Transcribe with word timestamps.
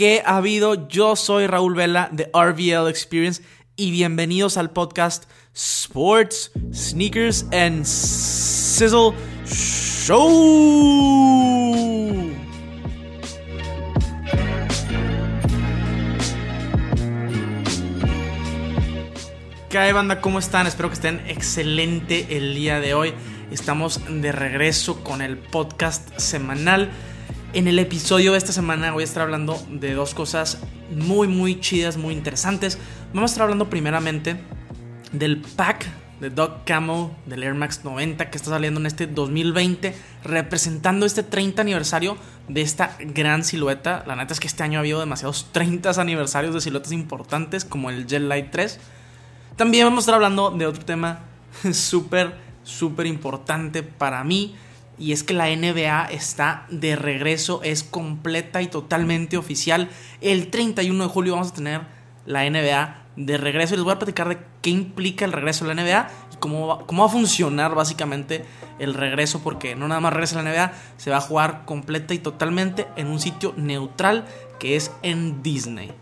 ¿Qué 0.00 0.22
ha 0.24 0.38
habido? 0.38 0.88
Yo 0.88 1.14
soy 1.14 1.46
Raúl 1.46 1.74
Vela 1.74 2.08
de 2.10 2.30
RVL 2.32 2.88
Experience 2.88 3.42
y 3.76 3.90
bienvenidos 3.90 4.56
al 4.56 4.70
podcast 4.70 5.24
Sports, 5.52 6.52
Sneakers 6.72 7.44
and 7.52 7.84
Sizzle 7.84 9.12
Show. 9.44 10.16
¿Qué 19.68 19.76
hay 19.76 19.92
banda? 19.92 20.22
¿Cómo 20.22 20.38
están? 20.38 20.66
Espero 20.66 20.88
que 20.88 20.94
estén 20.94 21.20
excelente 21.28 22.38
el 22.38 22.54
día 22.54 22.80
de 22.80 22.94
hoy. 22.94 23.12
Estamos 23.50 24.00
de 24.08 24.32
regreso 24.32 25.04
con 25.04 25.20
el 25.20 25.36
podcast 25.36 26.18
semanal. 26.18 26.88
En 27.52 27.66
el 27.66 27.78
episodio 27.78 28.32
de 28.32 28.38
esta 28.38 28.52
semana 28.52 28.92
voy 28.92 29.02
a 29.02 29.04
estar 29.04 29.22
hablando 29.22 29.60
de 29.70 29.94
dos 29.94 30.14
cosas 30.14 30.58
muy 30.90 31.28
muy 31.28 31.60
chidas, 31.60 31.96
muy 31.96 32.14
interesantes. 32.14 32.78
Vamos 33.12 33.30
a 33.30 33.32
estar 33.32 33.42
hablando 33.42 33.68
primeramente 33.68 34.40
del 35.12 35.38
pack 35.38 35.86
de 36.20 36.30
Doc 36.30 36.64
Camo 36.64 37.16
del 37.26 37.42
Air 37.42 37.54
Max 37.54 37.80
90 37.82 38.30
que 38.30 38.36
está 38.36 38.50
saliendo 38.50 38.78
en 38.78 38.86
este 38.86 39.06
2020, 39.06 39.94
representando 40.22 41.06
este 41.06 41.22
30 41.22 41.62
aniversario 41.62 42.16
de 42.48 42.62
esta 42.62 42.96
gran 43.00 43.42
silueta. 43.42 44.04
La 44.06 44.14
neta 44.14 44.32
es 44.32 44.40
que 44.40 44.46
este 44.46 44.62
año 44.62 44.78
ha 44.78 44.80
habido 44.80 45.00
demasiados 45.00 45.48
30 45.52 45.90
aniversarios 46.00 46.54
de 46.54 46.60
siluetas 46.60 46.92
importantes 46.92 47.64
como 47.64 47.90
el 47.90 48.06
Jet 48.06 48.22
Light 48.22 48.50
3 48.50 48.78
también 49.60 49.84
vamos 49.84 49.98
a 49.98 50.02
estar 50.04 50.14
hablando 50.14 50.52
de 50.52 50.64
otro 50.64 50.82
tema 50.86 51.20
súper, 51.72 52.34
súper 52.62 53.04
importante 53.04 53.82
para 53.82 54.24
mí. 54.24 54.56
Y 55.00 55.12
es 55.12 55.24
que 55.24 55.32
la 55.32 55.46
NBA 55.46 56.10
está 56.10 56.66
de 56.68 56.94
regreso, 56.94 57.62
es 57.64 57.82
completa 57.82 58.60
y 58.60 58.66
totalmente 58.66 59.38
oficial. 59.38 59.88
El 60.20 60.50
31 60.50 61.04
de 61.04 61.10
julio 61.10 61.32
vamos 61.32 61.48
a 61.48 61.54
tener 61.54 61.80
la 62.26 62.48
NBA 62.48 63.04
de 63.16 63.38
regreso. 63.38 63.72
Y 63.72 63.78
les 63.78 63.84
voy 63.84 63.94
a 63.94 63.98
platicar 63.98 64.28
de 64.28 64.38
qué 64.60 64.68
implica 64.68 65.24
el 65.24 65.32
regreso 65.32 65.64
a 65.64 65.68
la 65.68 65.82
NBA 65.82 66.08
y 66.34 66.36
cómo 66.36 66.66
va, 66.66 66.86
cómo 66.86 67.02
va 67.04 67.08
a 67.08 67.12
funcionar 67.12 67.74
básicamente 67.74 68.44
el 68.78 68.92
regreso. 68.92 69.40
Porque 69.42 69.74
no 69.74 69.88
nada 69.88 70.02
más 70.02 70.12
regresa 70.12 70.42
la 70.42 70.50
NBA, 70.50 70.72
se 70.98 71.10
va 71.10 71.16
a 71.16 71.22
jugar 71.22 71.62
completa 71.64 72.12
y 72.12 72.18
totalmente 72.18 72.86
en 72.96 73.06
un 73.06 73.20
sitio 73.20 73.54
neutral 73.56 74.26
que 74.58 74.76
es 74.76 74.92
en 75.02 75.42
Disney. 75.42 75.94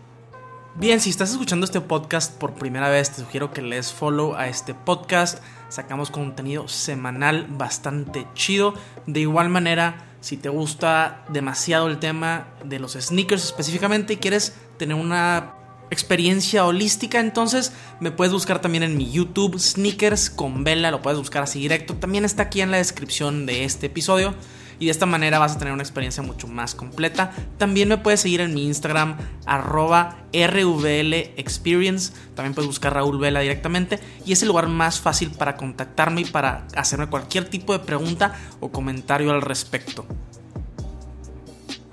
Bien, 0.75 0.99
si 0.99 1.09
estás 1.09 1.31
escuchando 1.31 1.65
este 1.65 1.79
podcast 1.79 2.37
por 2.37 2.53
primera 2.53 2.89
vez, 2.89 3.11
te 3.11 3.21
sugiero 3.21 3.51
que 3.51 3.61
les 3.61 3.93
follow 3.93 4.35
a 4.35 4.49
este 4.49 4.73
podcast. 4.73 5.41
Sacamos 5.69 6.11
contenido 6.11 6.67
semanal 6.67 7.47
bastante 7.49 8.27
chido. 8.33 8.73
De 9.07 9.21
igual 9.21 9.49
manera, 9.49 10.09
si 10.19 10.35
te 10.35 10.49
gusta 10.49 11.23
demasiado 11.29 11.87
el 11.87 11.99
tema 11.99 12.47
de 12.65 12.79
los 12.79 12.93
sneakers 12.93 13.45
específicamente 13.45 14.13
y 14.13 14.17
quieres 14.17 14.55
tener 14.77 14.95
una 14.95 15.53
experiencia 15.91 16.65
holística, 16.65 17.19
entonces 17.19 17.73
me 17.99 18.11
puedes 18.11 18.33
buscar 18.33 18.61
también 18.61 18.83
en 18.83 18.97
mi 18.97 19.11
YouTube, 19.11 19.59
Sneakers 19.59 20.29
con 20.29 20.63
Vela, 20.63 20.91
lo 20.91 21.01
puedes 21.01 21.19
buscar 21.19 21.43
así 21.43 21.59
directo. 21.59 21.95
También 21.95 22.25
está 22.25 22.43
aquí 22.43 22.61
en 22.61 22.71
la 22.71 22.77
descripción 22.77 23.45
de 23.45 23.63
este 23.63 23.87
episodio 23.87 24.35
y 24.79 24.85
de 24.85 24.91
esta 24.91 25.05
manera 25.05 25.39
vas 25.39 25.55
a 25.55 25.59
tener 25.59 25.73
una 25.73 25.83
experiencia 25.83 26.23
mucho 26.23 26.47
más 26.47 26.73
completa. 26.73 27.31
También 27.57 27.89
me 27.89 27.97
puedes 27.97 28.21
seguir 28.21 28.41
en 28.41 28.53
mi 28.53 28.65
Instagram 28.65 29.17
arroba 29.45 30.17
rvlexperience, 30.33 32.13
también 32.35 32.53
puedes 32.53 32.67
buscar 32.67 32.93
Raúl 32.93 33.19
Vela 33.19 33.41
directamente 33.41 33.99
y 34.25 34.31
es 34.31 34.41
el 34.41 34.47
lugar 34.47 34.67
más 34.67 34.99
fácil 34.99 35.31
para 35.31 35.57
contactarme 35.57 36.21
y 36.21 36.25
para 36.25 36.65
hacerme 36.75 37.07
cualquier 37.07 37.45
tipo 37.45 37.73
de 37.73 37.79
pregunta 37.79 38.33
o 38.59 38.71
comentario 38.71 39.31
al 39.31 39.41
respecto. 39.41 40.05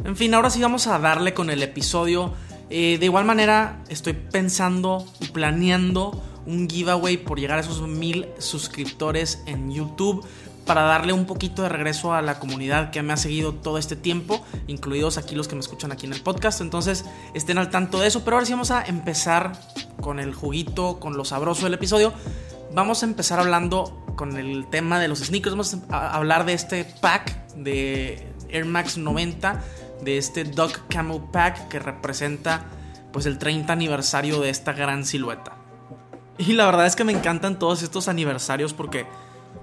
En 0.04 0.16
fin, 0.16 0.32
ahora 0.34 0.50
sí 0.50 0.60
vamos 0.62 0.86
a 0.86 0.98
darle 1.00 1.34
con 1.34 1.50
el 1.50 1.62
episodio. 1.62 2.32
Eh, 2.70 2.96
de 2.98 3.06
igual 3.06 3.24
manera, 3.24 3.82
estoy 3.88 4.12
pensando 4.12 5.04
y 5.20 5.26
planeando 5.26 6.22
un 6.46 6.68
giveaway 6.70 7.16
por 7.16 7.40
llegar 7.40 7.58
a 7.58 7.62
esos 7.62 7.82
mil 7.88 8.26
suscriptores 8.38 9.42
en 9.46 9.72
YouTube 9.72 10.24
para 10.66 10.82
darle 10.82 11.12
un 11.12 11.24
poquito 11.24 11.62
de 11.62 11.68
regreso 11.68 12.12
a 12.12 12.20
la 12.20 12.38
comunidad 12.38 12.90
que 12.90 13.00
me 13.02 13.12
ha 13.12 13.16
seguido 13.16 13.54
todo 13.54 13.78
este 13.78 13.96
tiempo, 13.96 14.44
incluidos 14.66 15.16
aquí 15.16 15.34
los 15.36 15.48
que 15.48 15.54
me 15.54 15.60
escuchan 15.60 15.92
aquí 15.92 16.06
en 16.06 16.12
el 16.12 16.20
podcast. 16.20 16.60
Entonces 16.60 17.04
estén 17.34 17.56
al 17.56 17.70
tanto 17.70 18.00
de 18.00 18.08
eso. 18.08 18.24
Pero 18.24 18.36
ahora 18.36 18.46
sí 18.46 18.52
vamos 18.52 18.72
a 18.72 18.84
empezar 18.84 19.52
con 20.00 20.18
el 20.18 20.34
juguito, 20.34 20.98
con 20.98 21.16
lo 21.16 21.24
sabroso 21.24 21.64
del 21.64 21.74
episodio. 21.74 22.12
Vamos 22.74 23.02
a 23.02 23.06
empezar 23.06 23.38
hablando 23.38 24.04
con 24.16 24.36
el 24.36 24.66
tema 24.66 24.98
de 24.98 25.08
los 25.08 25.20
sneakers. 25.20 25.52
Vamos 25.52 25.76
a 25.88 26.14
hablar 26.14 26.44
de 26.44 26.54
este 26.54 26.84
pack 26.84 27.54
de 27.54 28.26
Air 28.50 28.64
Max 28.64 28.98
90, 28.98 29.62
de 30.02 30.18
este 30.18 30.44
Doc 30.44 30.80
Camel 30.88 31.22
Pack 31.32 31.68
que 31.68 31.78
representa 31.78 32.66
pues 33.12 33.24
el 33.26 33.38
30 33.38 33.72
aniversario 33.72 34.40
de 34.40 34.50
esta 34.50 34.72
gran 34.72 35.04
silueta. 35.06 35.56
Y 36.38 36.52
la 36.52 36.66
verdad 36.66 36.86
es 36.86 36.96
que 36.96 37.04
me 37.04 37.12
encantan 37.12 37.58
todos 37.58 37.82
estos 37.82 38.08
aniversarios 38.08 38.74
porque 38.74 39.06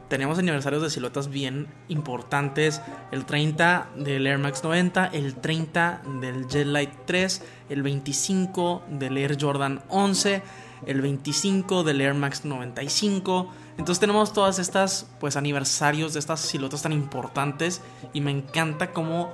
tenemos 0.08 0.38
aniversarios 0.38 0.81
de 0.81 0.90
siluetas 0.90 1.30
bien 1.30 1.68
importantes. 1.88 2.81
El 3.12 3.25
30 3.25 3.90
del 3.97 4.28
Air 4.28 4.38
Max 4.38 4.64
90, 4.64 5.08
el 5.08 5.36
30 5.36 6.02
del 6.22 6.47
Jet 6.47 6.68
Light 6.68 6.91
3, 7.06 7.41
el 7.69 7.84
25 7.84 8.84
del 8.90 9.18
Air 9.18 9.38
Jordan 9.40 9.81
11, 9.90 10.44
el 10.86 11.02
25 11.02 11.84
del 11.84 12.02
Air 12.02 12.13
Max 12.13 12.46
95. 12.46 13.52
Entonces 13.78 14.00
tenemos 14.00 14.34
todas 14.34 14.59
estas 14.59 15.08
pues 15.19 15.36
aniversarios 15.36 16.13
de 16.13 16.19
estas 16.19 16.42
siluetas 16.42 16.84
tan 16.84 16.94
importantes 16.94 17.81
y 18.13 18.22
me 18.22 18.31
encanta 18.31 18.92
cómo 18.92 19.31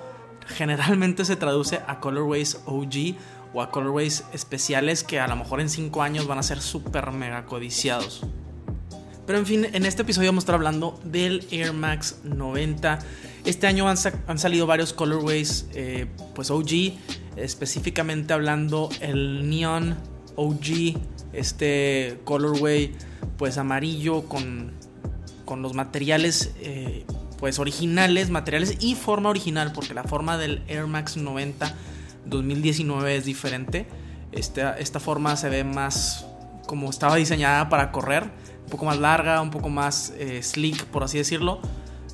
generalmente 0.47 1.25
se 1.25 1.35
traduce 1.35 1.81
a 1.87 1.99
colorways 1.99 2.61
OG 2.65 3.15
o 3.53 3.61
a 3.61 3.71
colorways 3.71 4.25
especiales 4.31 5.03
que 5.03 5.19
a 5.19 5.27
lo 5.27 5.35
mejor 5.35 5.59
en 5.59 5.69
5 5.69 6.01
años 6.01 6.27
van 6.27 6.37
a 6.37 6.43
ser 6.43 6.61
súper 6.61 7.11
mega 7.11 7.45
codiciados. 7.45 8.25
Pero 9.29 9.37
en 9.37 9.45
fin, 9.45 9.67
en 9.73 9.85
este 9.85 10.01
episodio 10.01 10.29
vamos 10.29 10.41
a 10.41 10.45
estar 10.45 10.55
hablando 10.55 10.99
del 11.03 11.45
Air 11.51 11.71
Max 11.71 12.17
90. 12.23 12.97
Este 13.45 13.67
año 13.67 13.87
han, 13.87 13.95
salido 14.39 14.65
varios 14.65 14.91
colorways, 14.91 15.67
eh, 15.75 16.07
pues 16.33 16.49
OG, 16.49 16.97
específicamente 17.35 18.33
hablando 18.33 18.89
el 19.01 19.47
Neon 19.47 19.95
OG, 20.35 20.97
este 21.31 22.19
colorway 22.23 22.95
pues 23.37 23.59
amarillo 23.59 24.23
con, 24.23 24.71
con 25.45 25.61
los 25.61 25.75
materiales 25.75 26.51
eh, 26.61 27.05
pues 27.37 27.59
originales, 27.59 28.31
materiales 28.31 28.77
y 28.79 28.95
forma 28.95 29.29
original, 29.29 29.73
porque 29.73 29.93
la 29.93 30.05
forma 30.05 30.39
del 30.39 30.63
Air 30.67 30.87
Max 30.87 31.17
90 31.17 31.71
2019 32.25 33.17
es 33.17 33.25
diferente. 33.25 33.85
Esta, 34.31 34.75
esta 34.79 34.99
forma 34.99 35.35
se 35.35 35.49
ve 35.49 35.63
más 35.63 36.25
como 36.65 36.89
estaba 36.89 37.15
diseñada 37.15 37.69
para 37.69 37.91
correr 37.91 38.31
un 38.69 38.71
poco 38.71 38.85
más 38.85 38.99
larga, 38.99 39.41
un 39.41 39.49
poco 39.49 39.69
más 39.69 40.13
eh, 40.19 40.43
sleek, 40.43 40.85
por 40.85 41.03
así 41.03 41.17
decirlo. 41.17 41.59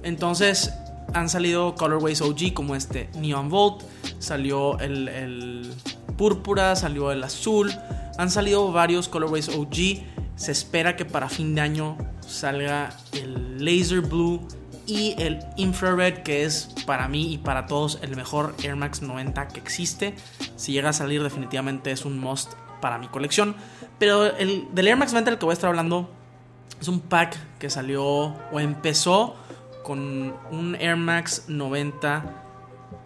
Entonces 0.03 0.71
han 1.13 1.27
salido 1.27 1.75
colorways 1.75 2.21
OG 2.21 2.53
como 2.53 2.75
este 2.75 3.09
Neon 3.15 3.49
Volt, 3.49 3.83
salió 4.19 4.79
el, 4.79 5.09
el 5.09 5.73
púrpura, 6.17 6.77
salió 6.77 7.11
el 7.11 7.21
azul, 7.25 7.73
han 8.17 8.31
salido 8.31 8.71
varios 8.71 9.09
colorways 9.09 9.49
OG. 9.49 10.03
Se 10.37 10.51
espera 10.53 10.95
que 10.95 11.03
para 11.03 11.27
fin 11.27 11.55
de 11.55 11.61
año 11.61 11.97
salga 12.25 12.95
el 13.11 13.63
Laser 13.63 13.99
Blue 13.99 14.47
y 14.85 15.15
el 15.17 15.39
Infrared, 15.57 16.23
que 16.23 16.45
es 16.45 16.69
para 16.85 17.09
mí 17.09 17.33
y 17.33 17.37
para 17.37 17.65
todos 17.65 17.99
el 18.01 18.15
mejor 18.15 18.55
Air 18.63 18.77
Max 18.77 19.01
90 19.01 19.49
que 19.49 19.59
existe. 19.59 20.15
Si 20.55 20.71
llega 20.71 20.89
a 20.89 20.93
salir, 20.93 21.21
definitivamente 21.21 21.91
es 21.91 22.05
un 22.05 22.17
must 22.17 22.53
para 22.79 22.97
mi 22.97 23.07
colección. 23.07 23.55
Pero 23.99 24.25
el 24.37 24.67
del 24.73 24.87
Air 24.87 24.97
Max 24.97 25.11
90 25.11 25.31
del 25.31 25.39
que 25.39 25.45
voy 25.45 25.53
a 25.53 25.55
estar 25.55 25.69
hablando 25.69 26.09
es 26.79 26.87
un 26.87 26.99
pack 26.99 27.37
que 27.59 27.69
salió 27.69 28.35
o 28.51 28.59
empezó 28.59 29.35
con 29.83 30.33
un 30.51 30.75
Air 30.79 30.97
Max 30.97 31.45
90 31.47 32.23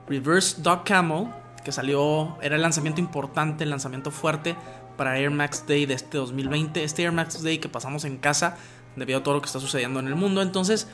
Reverse 0.07 0.61
Dog 0.61 0.83
Camel 0.83 1.27
que 1.63 1.71
salió, 1.71 2.37
era 2.41 2.55
el 2.55 2.61
lanzamiento 2.61 3.01
importante, 3.01 3.63
el 3.63 3.69
lanzamiento 3.69 4.11
fuerte 4.11 4.55
para 4.97 5.17
Air 5.17 5.31
Max 5.31 5.65
Day 5.67 5.85
de 5.85 5.93
este 5.93 6.17
2020. 6.17 6.83
Este 6.83 7.03
Air 7.03 7.11
Max 7.11 7.43
Day 7.43 7.59
que 7.59 7.69
pasamos 7.69 8.05
en 8.05 8.17
casa 8.17 8.57
debido 8.95 9.19
a 9.19 9.23
todo 9.23 9.35
lo 9.35 9.41
que 9.41 9.47
está 9.47 9.59
sucediendo 9.59 9.99
en 9.99 10.07
el 10.07 10.15
mundo. 10.15 10.41
Entonces, 10.41 10.87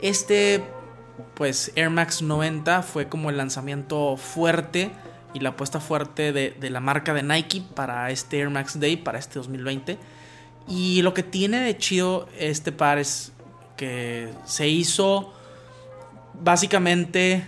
este 0.00 0.62
pues 1.34 1.72
Air 1.74 1.90
Max 1.90 2.22
90 2.22 2.82
fue 2.82 3.08
como 3.08 3.30
el 3.30 3.36
lanzamiento 3.36 4.16
fuerte 4.16 4.90
y 5.34 5.40
la 5.40 5.50
apuesta 5.50 5.80
fuerte 5.80 6.32
de, 6.32 6.50
de 6.52 6.70
la 6.70 6.80
marca 6.80 7.12
de 7.12 7.22
Nike 7.22 7.62
para 7.74 8.10
este 8.10 8.38
Air 8.38 8.50
Max 8.50 8.78
Day, 8.80 8.96
para 8.96 9.18
este 9.18 9.38
2020. 9.38 9.98
Y 10.70 11.02
lo 11.02 11.12
que 11.12 11.24
tiene 11.24 11.58
de 11.60 11.76
chido 11.76 12.28
este 12.38 12.70
par 12.70 12.98
es 12.98 13.32
que 13.76 14.30
se 14.44 14.68
hizo 14.68 15.32
básicamente 16.34 17.44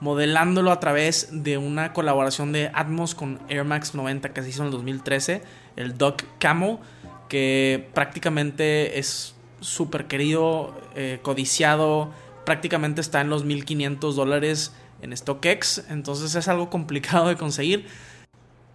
modelándolo 0.00 0.70
a 0.72 0.80
través 0.80 1.28
de 1.30 1.58
una 1.58 1.92
colaboración 1.92 2.52
de 2.52 2.70
Atmos 2.74 3.14
con 3.14 3.40
Air 3.48 3.64
Max 3.64 3.94
90 3.94 4.32
que 4.34 4.42
se 4.42 4.50
hizo 4.50 4.62
en 4.62 4.66
el 4.66 4.72
2013, 4.72 5.42
el 5.76 5.96
Doc 5.96 6.24
Camo, 6.38 6.80
que 7.28 7.88
prácticamente 7.94 8.98
es 8.98 9.34
súper 9.60 10.06
querido, 10.06 10.74
eh, 10.96 11.20
codiciado, 11.22 12.12
prácticamente 12.44 13.00
está 13.00 13.20
en 13.20 13.30
los 13.30 13.44
1500 13.44 14.16
dólares 14.16 14.72
en 15.00 15.16
StockX, 15.16 15.84
entonces 15.88 16.34
es 16.34 16.48
algo 16.48 16.68
complicado 16.68 17.28
de 17.28 17.36
conseguir. 17.36 17.86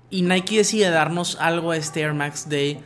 Y 0.09 0.21
Nike 0.21 0.57
decide 0.57 0.89
darnos 0.89 1.37
algo 1.41 1.71
a 1.71 1.77
este 1.77 2.01
Air 2.01 2.13
Max 2.13 2.49
Day, 2.49 2.79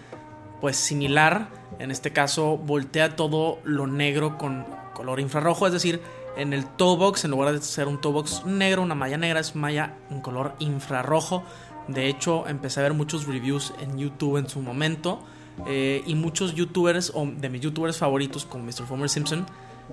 pues 0.61 0.77
similar. 0.77 1.49
En 1.79 1.91
este 1.91 2.13
caso, 2.13 2.57
voltea 2.57 3.15
todo 3.15 3.59
lo 3.63 3.87
negro 3.87 4.37
con 4.37 4.65
color 4.93 5.19
infrarrojo, 5.19 5.67
es 5.67 5.73
decir, 5.73 6.01
en 6.37 6.53
el 6.53 6.65
toe 6.65 6.95
box, 6.95 7.25
en 7.25 7.31
lugar 7.31 7.51
de 7.53 7.61
ser 7.61 7.87
un 7.87 7.99
toe 7.99 8.13
box 8.13 8.45
negro, 8.45 8.81
una 8.81 8.95
malla 8.95 9.17
negra, 9.17 9.39
es 9.39 9.55
malla 9.55 9.97
en 10.09 10.21
color 10.21 10.55
infrarrojo. 10.59 11.43
De 11.87 12.07
hecho, 12.07 12.47
empecé 12.47 12.79
a 12.79 12.83
ver 12.83 12.93
muchos 12.93 13.25
reviews 13.25 13.73
en 13.81 13.97
YouTube 13.97 14.37
en 14.37 14.47
su 14.47 14.61
momento. 14.61 15.23
Eh, 15.67 16.03
y 16.05 16.15
muchos 16.15 16.55
youtubers, 16.55 17.11
o 17.13 17.25
de 17.25 17.49
mis 17.49 17.61
youtubers 17.61 17.97
favoritos, 17.97 18.45
como 18.45 18.63
Mr. 18.63 18.85
Fomer 18.87 19.09
Simpson, 19.09 19.45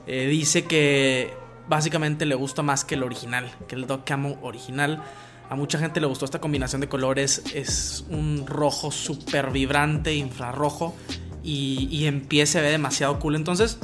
eh, 0.06 0.26
dice 0.28 0.64
que 0.64 1.34
básicamente 1.68 2.24
le 2.26 2.34
gusta 2.34 2.62
más 2.62 2.84
que 2.84 2.94
el 2.94 3.02
original, 3.02 3.50
que 3.66 3.74
el 3.74 3.86
Dog 3.86 4.04
Camo 4.04 4.38
original. 4.42 5.02
A 5.48 5.56
mucha 5.56 5.78
gente 5.78 6.00
le 6.00 6.06
gustó 6.06 6.24
esta 6.24 6.40
combinación 6.40 6.80
de 6.80 6.88
colores. 6.88 7.42
Es 7.54 8.04
un 8.10 8.46
rojo 8.46 8.90
súper 8.90 9.50
vibrante, 9.50 10.14
infrarrojo. 10.14 10.94
Y, 11.42 11.88
y 11.90 12.06
en 12.06 12.22
pie 12.22 12.46
se 12.46 12.60
ve 12.60 12.70
demasiado 12.70 13.18
cool. 13.18 13.36
Entonces 13.36 13.78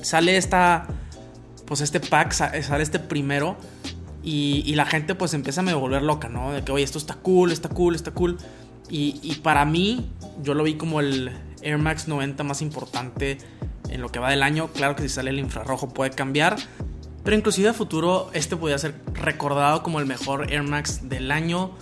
sale 0.00 0.36
esta. 0.36 0.86
Pues 1.66 1.80
este 1.80 2.00
pack, 2.00 2.32
sale 2.32 2.82
este 2.82 2.98
primero. 2.98 3.56
Y, 4.22 4.74
la 4.74 4.86
gente 4.86 5.14
pues 5.14 5.34
empieza 5.34 5.60
a 5.60 5.64
me 5.64 5.72
volver 5.72 6.02
loca, 6.02 6.28
¿no? 6.28 6.52
De 6.52 6.64
que, 6.64 6.72
oye, 6.72 6.82
esto 6.82 6.98
está 6.98 7.14
cool, 7.14 7.52
está 7.52 7.68
cool, 7.68 7.94
está 7.94 8.10
cool. 8.10 8.38
Y, 8.90 9.20
y 9.22 9.36
para 9.36 9.64
mí, 9.64 10.10
yo 10.42 10.54
lo 10.54 10.64
vi 10.64 10.74
como 10.74 10.98
el 10.98 11.30
Air 11.62 11.78
Max 11.78 12.08
90 12.08 12.42
más 12.42 12.60
importante 12.60 13.38
en 13.88 14.00
lo 14.00 14.08
que 14.08 14.18
va 14.18 14.30
del 14.30 14.42
año. 14.42 14.68
Claro 14.72 14.96
que 14.96 15.02
si 15.02 15.08
sale 15.10 15.30
el 15.30 15.38
infrarrojo 15.38 15.90
puede 15.90 16.10
cambiar. 16.10 16.56
Pero 17.26 17.36
inclusive 17.36 17.68
a 17.68 17.74
futuro 17.74 18.30
este 18.34 18.56
podría 18.56 18.78
ser 18.78 18.94
recordado 19.14 19.82
como 19.82 19.98
el 19.98 20.06
mejor 20.06 20.52
Air 20.52 20.62
Max 20.62 21.08
del 21.08 21.32
año. 21.32 21.72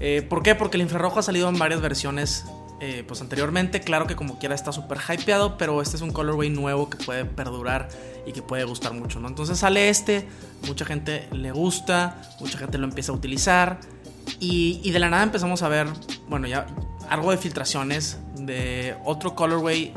Eh, 0.00 0.22
¿Por 0.22 0.42
qué? 0.42 0.54
Porque 0.54 0.78
el 0.78 0.82
infrarrojo 0.84 1.18
ha 1.18 1.22
salido 1.22 1.50
en 1.50 1.58
varias 1.58 1.82
versiones 1.82 2.46
eh, 2.80 3.04
pues 3.06 3.20
anteriormente. 3.20 3.82
Claro 3.82 4.06
que 4.06 4.16
como 4.16 4.38
quiera 4.38 4.54
está 4.54 4.72
súper 4.72 4.96
hypeado, 4.96 5.58
pero 5.58 5.82
este 5.82 5.96
es 5.96 6.02
un 6.02 6.12
colorway 6.12 6.48
nuevo 6.48 6.88
que 6.88 6.96
puede 6.96 7.26
perdurar 7.26 7.90
y 8.26 8.32
que 8.32 8.40
puede 8.40 8.64
gustar 8.64 8.94
mucho, 8.94 9.20
¿no? 9.20 9.28
Entonces 9.28 9.58
sale 9.58 9.90
este, 9.90 10.26
mucha 10.66 10.86
gente 10.86 11.28
le 11.30 11.52
gusta, 11.52 12.22
mucha 12.40 12.56
gente 12.56 12.78
lo 12.78 12.84
empieza 12.84 13.12
a 13.12 13.16
utilizar 13.16 13.80
y, 14.40 14.80
y 14.82 14.92
de 14.92 14.98
la 14.98 15.10
nada 15.10 15.24
empezamos 15.24 15.62
a 15.62 15.68
ver, 15.68 15.88
bueno, 16.26 16.46
ya 16.46 16.68
algo 17.10 17.32
de 17.32 17.36
filtraciones 17.36 18.16
de 18.38 18.96
otro 19.04 19.34
colorway 19.34 19.92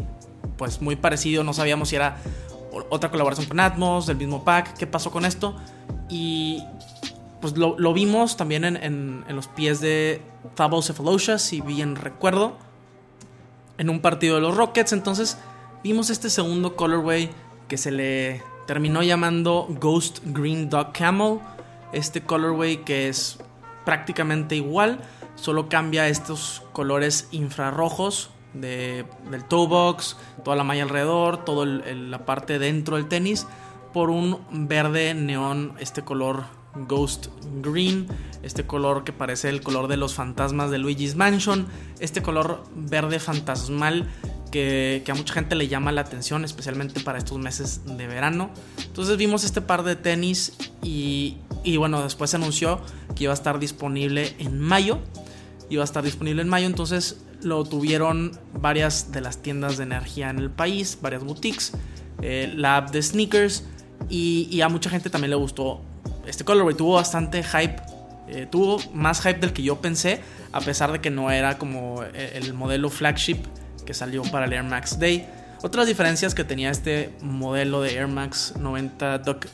pues 0.58 0.82
muy 0.82 0.98
parecido, 0.98 1.46
no 1.46 1.54
sabíamos 1.54 1.88
si 1.88 1.96
era 1.96 2.18
otra 2.90 3.10
colaboración 3.12 3.48
con 3.48 3.60
Atmos, 3.60 4.08
del 4.08 4.18
mismo 4.18 4.44
pack, 4.44 4.78
qué 4.78 4.88
pasó 4.88 5.12
con 5.12 5.26
esto. 5.26 5.56
Y 6.10 6.64
pues 7.42 7.56
lo, 7.58 7.94
vimos 7.94 8.38
también 8.38 8.64
en, 8.66 9.24
los 9.30 9.48
pies 9.48 9.80
de 9.80 10.22
Thabo 10.56 10.82
Cephalosha, 10.82 11.38
si 11.38 11.62
bien 11.62 11.96
recuerdo, 11.96 12.58
en 13.78 13.90
un 13.90 14.02
partido 14.02 14.36
de 14.36 14.42
los 14.42 14.58
Rockets. 14.58 14.94
Entonces 14.94 15.38
vimos 15.84 16.10
este 16.10 16.30
segundo 16.30 16.76
colorway 16.76 17.30
que 17.68 17.78
se 17.78 17.92
le 17.92 18.44
terminó 18.68 19.04
llamando 19.04 19.68
Ghost 19.70 20.20
Green 20.26 20.70
Dog 20.70 20.92
Camel. 20.92 21.40
Este 21.94 22.22
colorway 22.22 22.84
que 22.84 23.10
es 23.10 23.40
prácticamente 23.86 24.56
igual, 24.56 25.00
solo 25.36 25.70
cambia 25.70 26.08
estos 26.08 26.62
colores 26.74 27.28
infrarrojos 27.32 28.30
de, 28.54 29.06
del 29.30 29.44
toe 29.46 29.68
box, 29.68 30.18
toda 30.44 30.56
la 30.56 30.64
malla 30.64 30.84
alrededor, 30.84 31.44
toda 31.44 31.66
la 31.66 32.26
parte 32.26 32.60
dentro 32.60 32.96
del 32.96 33.08
tenis, 33.08 33.48
por 33.94 34.10
un 34.10 34.40
verde 34.52 35.14
neón, 35.14 35.74
este 35.80 36.04
color 36.04 36.44
Ghost 36.88 37.28
Green, 37.62 38.08
este 38.44 38.66
color 38.66 39.04
que 39.04 39.12
parece 39.12 39.50
el 39.50 39.62
color 39.62 39.88
de 39.88 39.98
los 39.98 40.14
fantasmas 40.14 40.72
de 40.72 40.78
Luigi's 40.78 41.16
Mansion, 41.16 41.68
este 42.00 42.22
color 42.22 42.64
verde 42.76 43.20
fantasmal 43.20 44.08
que, 44.52 45.04
a 45.08 45.14
mucha 45.14 45.34
gente 45.34 45.56
le 45.56 45.68
llama 45.68 45.92
la 45.92 46.02
atención, 46.02 46.44
especialmente 46.46 47.00
para 47.02 47.18
estos 47.18 47.38
meses 47.38 47.82
de 47.86 48.08
verano. 48.08 48.52
Entonces 48.86 49.18
vimos 49.18 49.44
este 49.44 49.62
par 49.62 49.84
de 49.84 49.96
tenis 49.96 50.54
y, 50.84 51.38
y 51.64 51.78
bueno, 51.78 52.02
después 52.04 52.32
se 52.32 52.38
anunció 52.38 52.82
que 53.16 53.26
iba 53.26 53.34
a 53.34 53.36
estar 53.36 53.60
disponible 53.60 54.36
en 54.40 54.60
mayo. 54.60 55.00
Iba 55.70 55.84
a 55.84 55.86
estar 55.86 56.04
disponible 56.04 56.42
en 56.42 56.50
mayo, 56.50 56.66
entonces 56.66 57.22
lo 57.42 57.64
tuvieron 57.64 58.32
varias 58.54 59.12
de 59.12 59.22
las 59.22 59.38
tiendas 59.38 59.78
de 59.78 59.84
energía 59.84 60.30
en 60.30 60.40
el 60.40 60.50
país, 60.50 60.98
varias 61.02 61.24
boutiques, 61.24 61.74
eh, 62.22 62.52
la 62.56 62.78
app 62.78 62.92
de 62.92 63.02
sneakers 63.02 63.64
y, 64.10 64.62
a 64.62 64.70
mucha 64.70 64.90
gente 64.90 65.10
también 65.10 65.32
le 65.32 65.36
gustó 65.36 65.82
este 66.26 66.44
colorway. 66.44 66.76
Tuvo 66.76 66.96
bastante 66.96 67.44
hype, 67.44 67.78
eh, 68.28 68.48
tuvo 68.50 68.80
más 68.94 69.22
hype 69.22 69.40
del 69.40 69.54
que 69.54 69.64
yo 69.64 69.82
pensé, 69.82 70.22
a 70.52 70.62
pesar 70.62 70.92
de 70.92 71.00
que 71.00 71.10
no 71.10 71.32
era 71.32 71.58
como 71.58 72.04
eh, 72.04 72.34
el 72.36 72.54
modelo 72.54 72.90
flagship 72.90 73.40
que 73.86 73.94
salió 73.94 74.24
para 74.24 74.46
el 74.46 74.54
Air 74.54 74.64
Max 74.64 75.00
Day. 75.00 75.28
Otras 75.62 75.88
diferencias 75.88 76.34
que 76.34 76.44
tenía 76.44 76.72
este 76.72 77.14
modelo 77.22 77.82
de 77.82 77.96
Air 77.96 78.08
Max 78.08 78.54
90 78.58 79.20
Duck 79.20 79.48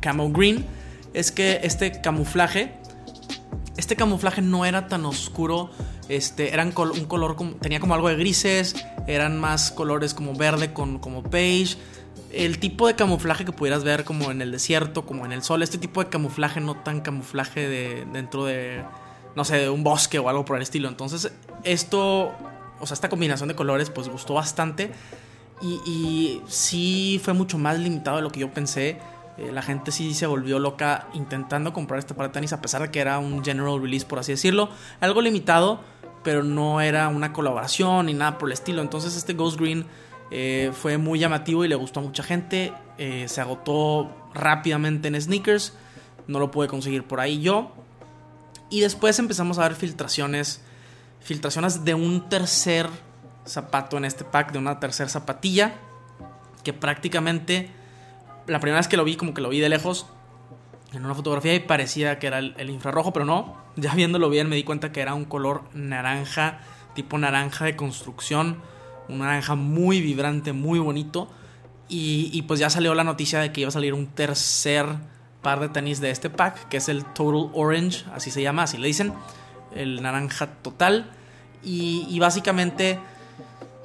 Camo 0.00 0.30
Green 0.30 0.64
es 1.14 1.32
que 1.32 1.60
este 1.62 2.00
camuflaje, 2.02 2.74
este 3.76 3.96
camuflaje 3.96 4.42
no 4.42 4.66
era 4.66 4.86
tan 4.86 5.06
oscuro 5.06 5.70
este, 6.08 6.52
eran 6.52 6.72
un 6.76 7.04
color, 7.06 7.36
como, 7.36 7.52
tenía 7.56 7.80
como 7.80 7.94
algo 7.94 8.08
de 8.08 8.16
grises, 8.16 8.76
eran 9.06 9.38
más 9.38 9.72
colores 9.72 10.14
como 10.14 10.34
verde 10.34 10.72
con 10.72 10.98
como 10.98 11.22
beige. 11.22 11.76
El 12.32 12.58
tipo 12.58 12.86
de 12.86 12.94
camuflaje 12.94 13.44
que 13.44 13.52
pudieras 13.52 13.82
ver 13.82 14.04
como 14.04 14.30
en 14.30 14.42
el 14.42 14.52
desierto, 14.52 15.06
como 15.06 15.24
en 15.24 15.32
el 15.32 15.42
sol, 15.42 15.62
este 15.62 15.78
tipo 15.78 16.02
de 16.02 16.10
camuflaje 16.10 16.60
no 16.60 16.76
tan 16.76 17.00
camuflaje 17.00 17.68
de 17.68 18.06
dentro 18.12 18.44
de, 18.44 18.84
no 19.34 19.44
sé, 19.44 19.56
de 19.56 19.70
un 19.70 19.82
bosque 19.82 20.18
o 20.18 20.28
algo 20.28 20.44
por 20.44 20.56
el 20.56 20.62
estilo. 20.62 20.88
Entonces, 20.88 21.32
esto, 21.64 22.32
o 22.80 22.86
sea, 22.86 22.94
esta 22.94 23.08
combinación 23.08 23.48
de 23.48 23.54
colores, 23.54 23.90
pues 23.90 24.08
gustó 24.08 24.34
bastante. 24.34 24.92
Y, 25.62 25.80
y 25.86 26.42
sí 26.46 27.20
fue 27.24 27.32
mucho 27.32 27.58
más 27.58 27.78
limitado 27.78 28.18
de 28.18 28.22
lo 28.22 28.30
que 28.30 28.40
yo 28.40 28.52
pensé. 28.52 28.98
Eh, 29.38 29.52
la 29.52 29.62
gente 29.62 29.92
sí 29.92 30.14
se 30.14 30.26
volvió 30.26 30.58
loca 30.58 31.08
intentando 31.12 31.72
comprar 31.72 31.98
este 31.98 32.14
par 32.14 32.28
de 32.28 32.32
tenis, 32.32 32.52
a 32.52 32.60
pesar 32.60 32.82
de 32.82 32.90
que 32.90 33.00
era 33.00 33.18
un 33.18 33.44
general 33.44 33.80
release, 33.80 34.06
por 34.06 34.18
así 34.18 34.32
decirlo. 34.32 34.70
Algo 35.00 35.20
limitado 35.20 35.80
pero 36.26 36.42
no 36.42 36.80
era 36.80 37.06
una 37.06 37.32
colaboración 37.32 38.06
ni 38.06 38.12
nada 38.12 38.36
por 38.36 38.48
el 38.48 38.54
estilo. 38.54 38.82
Entonces 38.82 39.14
este 39.14 39.34
Ghost 39.34 39.60
Green 39.60 39.86
eh, 40.32 40.72
fue 40.74 40.98
muy 40.98 41.20
llamativo 41.20 41.64
y 41.64 41.68
le 41.68 41.76
gustó 41.76 42.00
a 42.00 42.02
mucha 42.02 42.24
gente. 42.24 42.72
Eh, 42.98 43.26
se 43.28 43.40
agotó 43.40 44.10
rápidamente 44.34 45.06
en 45.06 45.22
sneakers. 45.22 45.74
No 46.26 46.40
lo 46.40 46.50
pude 46.50 46.66
conseguir 46.66 47.04
por 47.04 47.20
ahí 47.20 47.40
yo. 47.40 47.70
Y 48.70 48.80
después 48.80 49.20
empezamos 49.20 49.60
a 49.60 49.68
ver 49.68 49.76
filtraciones. 49.76 50.62
Filtraciones 51.20 51.84
de 51.84 51.94
un 51.94 52.28
tercer 52.28 52.88
zapato 53.46 53.96
en 53.96 54.04
este 54.04 54.24
pack, 54.24 54.50
de 54.50 54.58
una 54.58 54.80
tercera 54.80 55.08
zapatilla. 55.08 55.74
Que 56.64 56.72
prácticamente 56.72 57.70
la 58.48 58.58
primera 58.58 58.80
vez 58.80 58.88
que 58.88 58.96
lo 58.96 59.04
vi, 59.04 59.14
como 59.14 59.32
que 59.32 59.42
lo 59.42 59.50
vi 59.50 59.60
de 59.60 59.68
lejos, 59.68 60.06
en 60.92 61.04
una 61.04 61.14
fotografía 61.14 61.54
y 61.54 61.60
parecía 61.60 62.18
que 62.18 62.26
era 62.26 62.40
el, 62.40 62.68
infrarrojo, 62.68 63.12
pero 63.12 63.24
no. 63.24 63.64
Ya 63.76 63.94
viéndolo 63.94 64.30
bien 64.30 64.48
me 64.48 64.56
di 64.56 64.64
cuenta 64.64 64.90
que 64.90 65.00
era 65.00 65.14
un 65.14 65.24
color 65.24 65.62
naranja, 65.74 66.60
tipo 66.94 67.18
naranja 67.18 67.66
de 67.66 67.76
construcción, 67.76 68.58
un 69.08 69.18
naranja 69.18 69.54
muy 69.54 70.00
vibrante, 70.00 70.52
muy 70.52 70.78
bonito. 70.78 71.28
Y, 71.88 72.42
pues 72.42 72.58
ya 72.58 72.68
salió 72.68 72.94
la 72.96 73.04
noticia 73.04 73.38
de 73.38 73.52
que 73.52 73.60
iba 73.60 73.68
a 73.68 73.70
salir 73.70 73.94
un 73.94 74.08
tercer 74.08 74.86
par 75.40 75.60
de 75.60 75.68
tenis 75.68 76.00
de 76.00 76.10
este 76.10 76.30
pack, 76.30 76.68
que 76.68 76.78
es 76.78 76.88
el 76.88 77.04
Total 77.04 77.50
Orange, 77.54 78.04
así 78.12 78.32
se 78.32 78.42
llama, 78.42 78.64
así 78.64 78.76
le 78.76 78.88
dicen, 78.88 79.12
el 79.72 80.02
naranja 80.02 80.48
total. 80.62 81.12
Y, 81.62 82.04
y 82.10 82.18
básicamente 82.18 82.98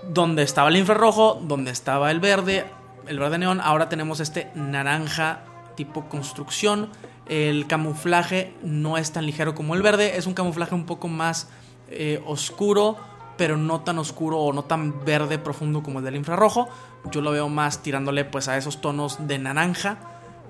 donde 0.08 0.42
estaba 0.42 0.70
el 0.70 0.78
infrarrojo, 0.78 1.40
donde 1.44 1.70
estaba 1.70 2.10
el 2.10 2.20
verde, 2.20 2.66
el 3.08 3.20
verde 3.20 3.38
neón, 3.38 3.62
ahora 3.62 3.90
tenemos 3.90 4.20
este 4.20 4.50
naranja 4.56 5.44
tipo 5.76 6.10
construcción. 6.10 6.90
El 7.28 7.68
camuflaje 7.68 8.54
no 8.64 8.98
es 8.98 9.12
tan 9.12 9.26
ligero 9.26 9.56
como 9.56 9.76
el 9.76 9.82
verde, 9.82 10.18
es 10.18 10.26
un 10.28 10.34
camuflaje 10.34 10.76
un 10.76 10.86
poco 10.86 11.08
más 11.08 11.48
eh, 11.90 12.22
oscuro, 12.26 12.98
pero 13.38 13.58
no 13.58 13.82
tan 13.82 14.00
oscuro 14.00 14.40
o 14.40 14.54
no 14.54 14.64
tan 14.64 15.06
verde 15.06 15.40
profundo 15.40 15.82
como 15.84 16.00
el 16.00 16.06
del 16.06 16.16
infrarrojo. 16.16 16.68
Yo 17.12 17.22
lo 17.22 17.32
veo 17.32 17.50
más 17.50 17.82
tirándole 17.82 18.26
pues 18.26 18.48
a 18.48 18.58
esos 18.58 18.82
tonos 18.82 19.28
de 19.28 19.40
naranja 19.40 19.98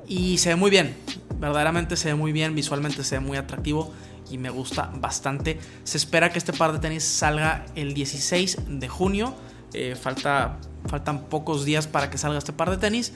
y 0.07 0.37
se 0.37 0.49
ve 0.49 0.55
muy 0.55 0.69
bien. 0.69 0.95
Verdaderamente 1.39 1.97
se 1.97 2.09
ve 2.09 2.15
muy 2.15 2.31
bien, 2.31 2.55
visualmente 2.55 3.03
se 3.03 3.17
ve 3.17 3.25
muy 3.25 3.37
atractivo 3.37 3.93
y 4.29 4.37
me 4.37 4.49
gusta 4.49 4.91
bastante. 4.95 5.59
Se 5.83 5.97
espera 5.97 6.31
que 6.31 6.37
este 6.37 6.53
par 6.53 6.73
de 6.73 6.79
tenis 6.79 7.03
salga 7.03 7.65
el 7.75 7.93
16 7.93 8.79
de 8.79 8.87
junio. 8.87 9.33
Eh, 9.73 9.95
falta, 9.95 10.57
faltan 10.87 11.25
pocos 11.25 11.63
días 11.63 11.87
para 11.87 12.09
que 12.09 12.17
salga 12.17 12.37
este 12.37 12.53
par 12.53 12.69
de 12.69 12.77
tenis 12.77 13.13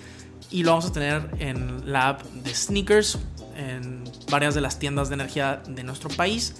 y 0.51 0.63
lo 0.63 0.71
vamos 0.71 0.85
a 0.85 0.91
tener 0.91 1.29
en 1.39 1.91
la 1.91 2.09
app 2.09 2.23
de 2.23 2.53
sneakers, 2.53 3.19
varias 4.29 4.55
de 4.55 4.61
las 4.61 4.79
tiendas 4.79 5.09
de 5.09 5.15
energía 5.15 5.61
de 5.67 5.83
nuestro 5.83 6.09
país. 6.09 6.55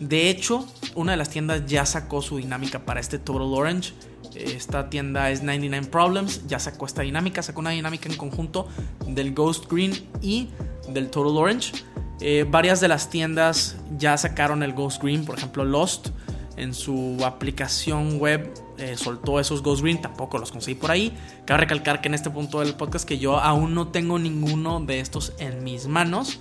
De 0.00 0.28
hecho, 0.28 0.66
una 0.94 1.12
de 1.12 1.18
las 1.18 1.30
tiendas 1.30 1.64
ya 1.66 1.86
sacó 1.86 2.22
su 2.22 2.36
dinámica 2.36 2.80
para 2.80 3.00
este 3.00 3.18
Total 3.18 3.42
Orange. 3.42 3.94
Esta 4.34 4.90
tienda 4.90 5.30
es 5.30 5.42
99 5.42 5.86
Problems, 5.86 6.46
ya 6.46 6.58
sacó 6.58 6.84
esta 6.84 7.02
dinámica, 7.02 7.42
sacó 7.42 7.60
una 7.60 7.70
dinámica 7.70 8.08
en 8.08 8.16
conjunto 8.16 8.68
del 9.06 9.32
Ghost 9.32 9.70
Green 9.70 9.92
y 10.20 10.50
del 10.88 11.08
Total 11.08 11.36
Orange. 11.36 11.72
Eh, 12.20 12.46
varias 12.48 12.80
de 12.80 12.88
las 12.88 13.08
tiendas 13.08 13.76
ya 13.98 14.16
sacaron 14.18 14.62
el 14.62 14.74
Ghost 14.74 15.02
Green, 15.02 15.24
por 15.24 15.38
ejemplo 15.38 15.64
Lost 15.64 16.08
en 16.56 16.74
su 16.74 17.18
aplicación 17.24 18.18
web 18.18 18.52
eh, 18.78 18.96
soltó 18.96 19.40
esos 19.40 19.62
Ghost 19.62 19.82
Green, 19.82 20.00
tampoco 20.00 20.38
los 20.38 20.50
conseguí 20.50 20.74
por 20.74 20.90
ahí. 20.90 21.16
Cabe 21.44 21.60
recalcar 21.60 22.00
que 22.00 22.08
en 22.08 22.14
este 22.14 22.30
punto 22.30 22.60
del 22.60 22.74
podcast 22.74 23.06
que 23.06 23.18
yo 23.18 23.38
aún 23.38 23.74
no 23.74 23.88
tengo 23.88 24.18
ninguno 24.18 24.80
de 24.80 25.00
estos 25.00 25.32
en 25.38 25.64
mis 25.64 25.86
manos, 25.86 26.40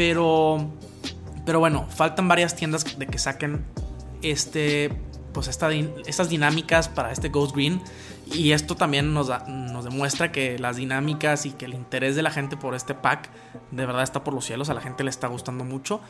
pero 0.00 0.72
pero 1.44 1.58
bueno, 1.58 1.86
faltan 1.90 2.26
varias 2.26 2.56
tiendas 2.56 2.98
de 2.98 3.06
que 3.06 3.18
saquen 3.18 3.66
este 4.22 4.90
pues 5.34 5.46
estas 5.46 6.30
dinámicas 6.30 6.88
para 6.88 7.12
este 7.12 7.28
Ghost 7.28 7.54
Green 7.54 7.82
y 8.32 8.52
esto 8.52 8.76
también 8.76 9.12
nos, 9.12 9.28
nos 9.46 9.84
demuestra 9.84 10.32
que 10.32 10.58
las 10.58 10.76
dinámicas 10.76 11.44
y 11.44 11.50
que 11.50 11.66
el 11.66 11.74
interés 11.74 12.16
de 12.16 12.22
la 12.22 12.30
gente 12.30 12.56
por 12.56 12.74
este 12.74 12.94
pack 12.94 13.28
de 13.72 13.84
verdad 13.84 14.02
está 14.02 14.24
por 14.24 14.32
los 14.32 14.46
cielos, 14.46 14.70
a 14.70 14.74
la 14.74 14.80
gente 14.80 15.04
le 15.04 15.10
está 15.10 15.26
gustando 15.26 15.64
mucho. 15.64 16.00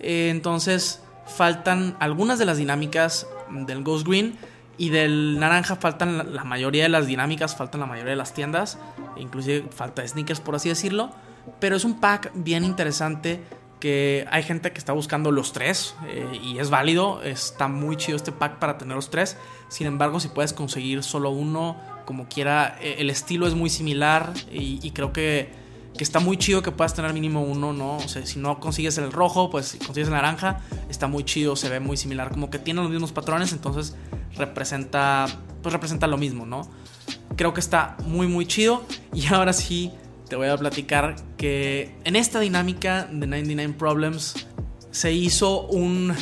Eh, 0.00 0.30
entonces 0.30 1.00
faltan 1.24 1.96
algunas 2.00 2.40
de 2.40 2.44
las 2.44 2.56
dinámicas 2.56 3.28
del 3.50 3.84
Ghost 3.84 4.04
Green 4.04 4.36
y 4.78 4.88
del 4.88 5.38
naranja 5.38 5.76
faltan 5.76 6.34
la, 6.34 6.42
mayoría 6.42 6.82
de 6.82 6.88
las 6.88 7.06
dinámicas, 7.06 7.54
faltan 7.54 7.82
la 7.82 7.86
mayoría 7.86 8.10
de 8.10 8.16
las 8.16 8.34
tiendas, 8.34 8.78
inclusive 9.16 9.68
falta 9.70 10.06
sneakers 10.06 10.40
por 10.40 10.56
así 10.56 10.68
decirlo, 10.68 11.12
pero 11.60 11.76
es 11.76 11.84
un 11.84 12.00
pack 12.00 12.32
bien 12.34 12.64
interesante 12.64 13.40
que 13.80 14.26
hay 14.30 14.42
gente 14.42 14.72
que 14.72 14.78
está 14.78 14.92
buscando 14.92 15.30
los 15.30 15.52
tres 15.52 15.94
eh, 16.08 16.40
y 16.42 16.58
es 16.58 16.70
válido, 16.70 17.22
está 17.22 17.68
muy 17.68 17.96
chido 17.96 18.16
este 18.16 18.32
pack 18.32 18.58
para 18.58 18.78
tener 18.78 18.96
los 18.96 19.10
tres, 19.10 19.36
sin 19.68 19.86
embargo 19.86 20.20
si 20.20 20.28
puedes 20.28 20.52
conseguir 20.52 21.02
solo 21.02 21.30
uno, 21.30 21.76
como 22.04 22.28
quiera, 22.28 22.76
eh, 22.80 22.96
el 22.98 23.10
estilo 23.10 23.46
es 23.46 23.54
muy 23.54 23.70
similar 23.70 24.32
y, 24.50 24.90
creo 24.92 25.12
que, 25.12 25.50
que, 25.96 26.02
está 26.02 26.20
muy 26.20 26.36
chido 26.38 26.62
que 26.62 26.72
puedas 26.72 26.94
tener 26.94 27.12
mínimo 27.12 27.42
uno, 27.42 27.72
¿no? 27.72 27.98
O 27.98 28.08
sea, 28.08 28.24
si 28.26 28.38
no 28.38 28.58
consigues 28.60 28.98
el 28.98 29.12
rojo, 29.12 29.50
pues 29.50 29.66
si 29.66 29.78
consigues 29.78 30.08
el 30.08 30.14
naranja, 30.14 30.60
está 30.88 31.06
muy 31.06 31.24
chido, 31.24 31.54
se 31.54 31.68
ve 31.68 31.80
muy 31.80 31.96
similar, 31.96 32.30
como 32.30 32.50
que 32.50 32.58
tiene 32.58 32.80
los 32.80 32.90
mismos 32.90 33.12
patrones, 33.12 33.52
entonces 33.52 33.94
representa, 34.36 35.26
pues 35.62 35.72
representa 35.72 36.06
lo 36.06 36.16
mismo, 36.16 36.46
¿no? 36.46 36.68
Creo 37.36 37.54
que 37.54 37.60
está 37.60 37.96
muy 38.04 38.26
muy 38.26 38.46
chido 38.46 38.84
y 39.12 39.26
ahora 39.26 39.52
sí 39.52 39.92
te 40.28 40.36
voy 40.36 40.48
a 40.48 40.56
platicar 40.56 41.16
que 41.36 41.94
en 42.04 42.16
esta 42.16 42.40
dinámica 42.40 43.04
de 43.10 43.26
99 43.26 43.74
Problems 43.78 44.46
se 44.90 45.12
hizo 45.12 45.66
un, 45.68 46.14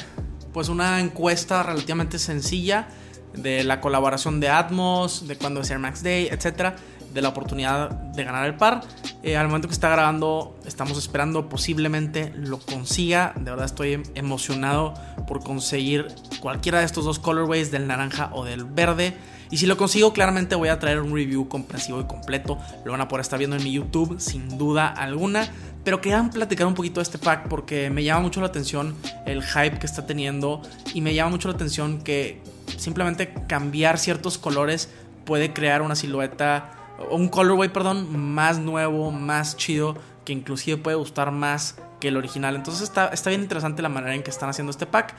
pues 0.53 0.69
una 0.69 1.01
encuesta 1.01 1.63
relativamente 1.63 2.19
sencilla 2.19 2.89
de 3.35 3.65
la 3.65 3.81
colaboración 3.81 4.41
de 4.41 4.49
Atmos, 4.49 5.27
de 5.27 5.37
cuando 5.37 5.61
es 5.61 5.71
Air 5.71 5.81
Max 5.81 6.03
Day, 6.03 6.29
etcétera, 6.31 6.77
de 7.13 7.23
la 7.23 7.29
oportunidad 7.31 7.91
de 7.91 8.25
ganar 8.25 8.47
el 8.47 8.55
par. 8.55 8.83
Eh, 9.27 9.37
al 9.37 9.49
momento 9.49 9.67
que 9.67 9.75
está 9.75 9.89
grabando, 9.89 10.57
estamos 10.67 10.97
esperando 10.99 11.49
posiblemente 11.49 12.33
lo 12.37 12.61
consiga. 12.61 13.33
De 13.35 13.51
verdad 13.51 13.65
estoy 13.67 14.01
emocionado 14.15 14.95
por 15.27 15.43
conseguir 15.43 16.07
cualquiera 16.39 16.79
de 16.79 16.85
estos 16.85 17.05
dos 17.05 17.19
colorways, 17.19 17.73
del 17.73 17.89
naranja 17.89 18.31
o 18.35 18.45
del 18.45 18.63
verde. 18.63 19.17
Y 19.51 19.57
si 19.57 19.67
lo 19.67 19.77
consigo, 19.77 20.13
claramente 20.13 20.55
voy 20.55 20.69
a 20.69 20.79
traer 20.79 21.01
un 21.01 21.13
review 21.13 21.49
comprensivo 21.49 22.01
y 22.01 22.05
completo. 22.05 22.57
Lo 22.85 22.93
van 22.93 23.01
a 23.01 23.09
poder 23.09 23.23
estar 23.23 23.37
viendo 23.37 23.57
en 23.57 23.65
mi 23.65 23.73
YouTube, 23.73 24.21
sin 24.21 24.59
duda 24.59 24.87
alguna. 24.87 25.53
Pero 25.83 26.01
quería 26.01 26.23
platicar 26.33 26.69
un 26.69 26.75
poquito 26.75 27.01
de 27.01 27.03
este 27.03 27.19
pack 27.19 27.49
porque 27.49 27.91
me 27.91 28.05
llama 28.05 28.21
mucho 28.21 28.41
la 28.41 28.47
atención 28.47 28.95
el 29.27 29.43
hype 29.43 29.81
que 29.81 29.87
está 29.87 30.07
teniendo. 30.07 30.63
Y 30.95 31.01
me 31.01 31.15
llama 31.15 31.31
mucho 31.31 31.49
la 31.49 31.55
atención 31.55 31.99
que 31.99 32.43
simplemente 32.77 33.35
cambiar 33.49 33.99
ciertos 33.99 34.39
colores 34.39 34.89
puede 35.25 35.53
crear 35.53 35.83
una 35.83 35.97
silueta, 35.97 36.76
un 37.11 37.29
colorway, 37.29 37.69
perdón, 37.69 38.35
más 38.35 38.59
nuevo, 38.59 39.11
más 39.11 39.57
chido, 39.57 39.97
que 40.25 40.33
inclusive 40.33 40.77
puede 40.77 40.97
gustar 40.97 41.31
más 41.31 41.77
que 42.01 42.09
el 42.09 42.17
original. 42.17 42.57
Entonces 42.57 42.83
está, 42.83 43.09
está 43.09 43.31
bien 43.31 43.43
interesante 43.43 43.83
la 43.83 43.89
manera 43.89 44.15
en 44.15 44.23
que 44.23 44.31
están 44.31 44.49
haciendo 44.49 44.71
este 44.71 44.87
pack. 44.87 45.15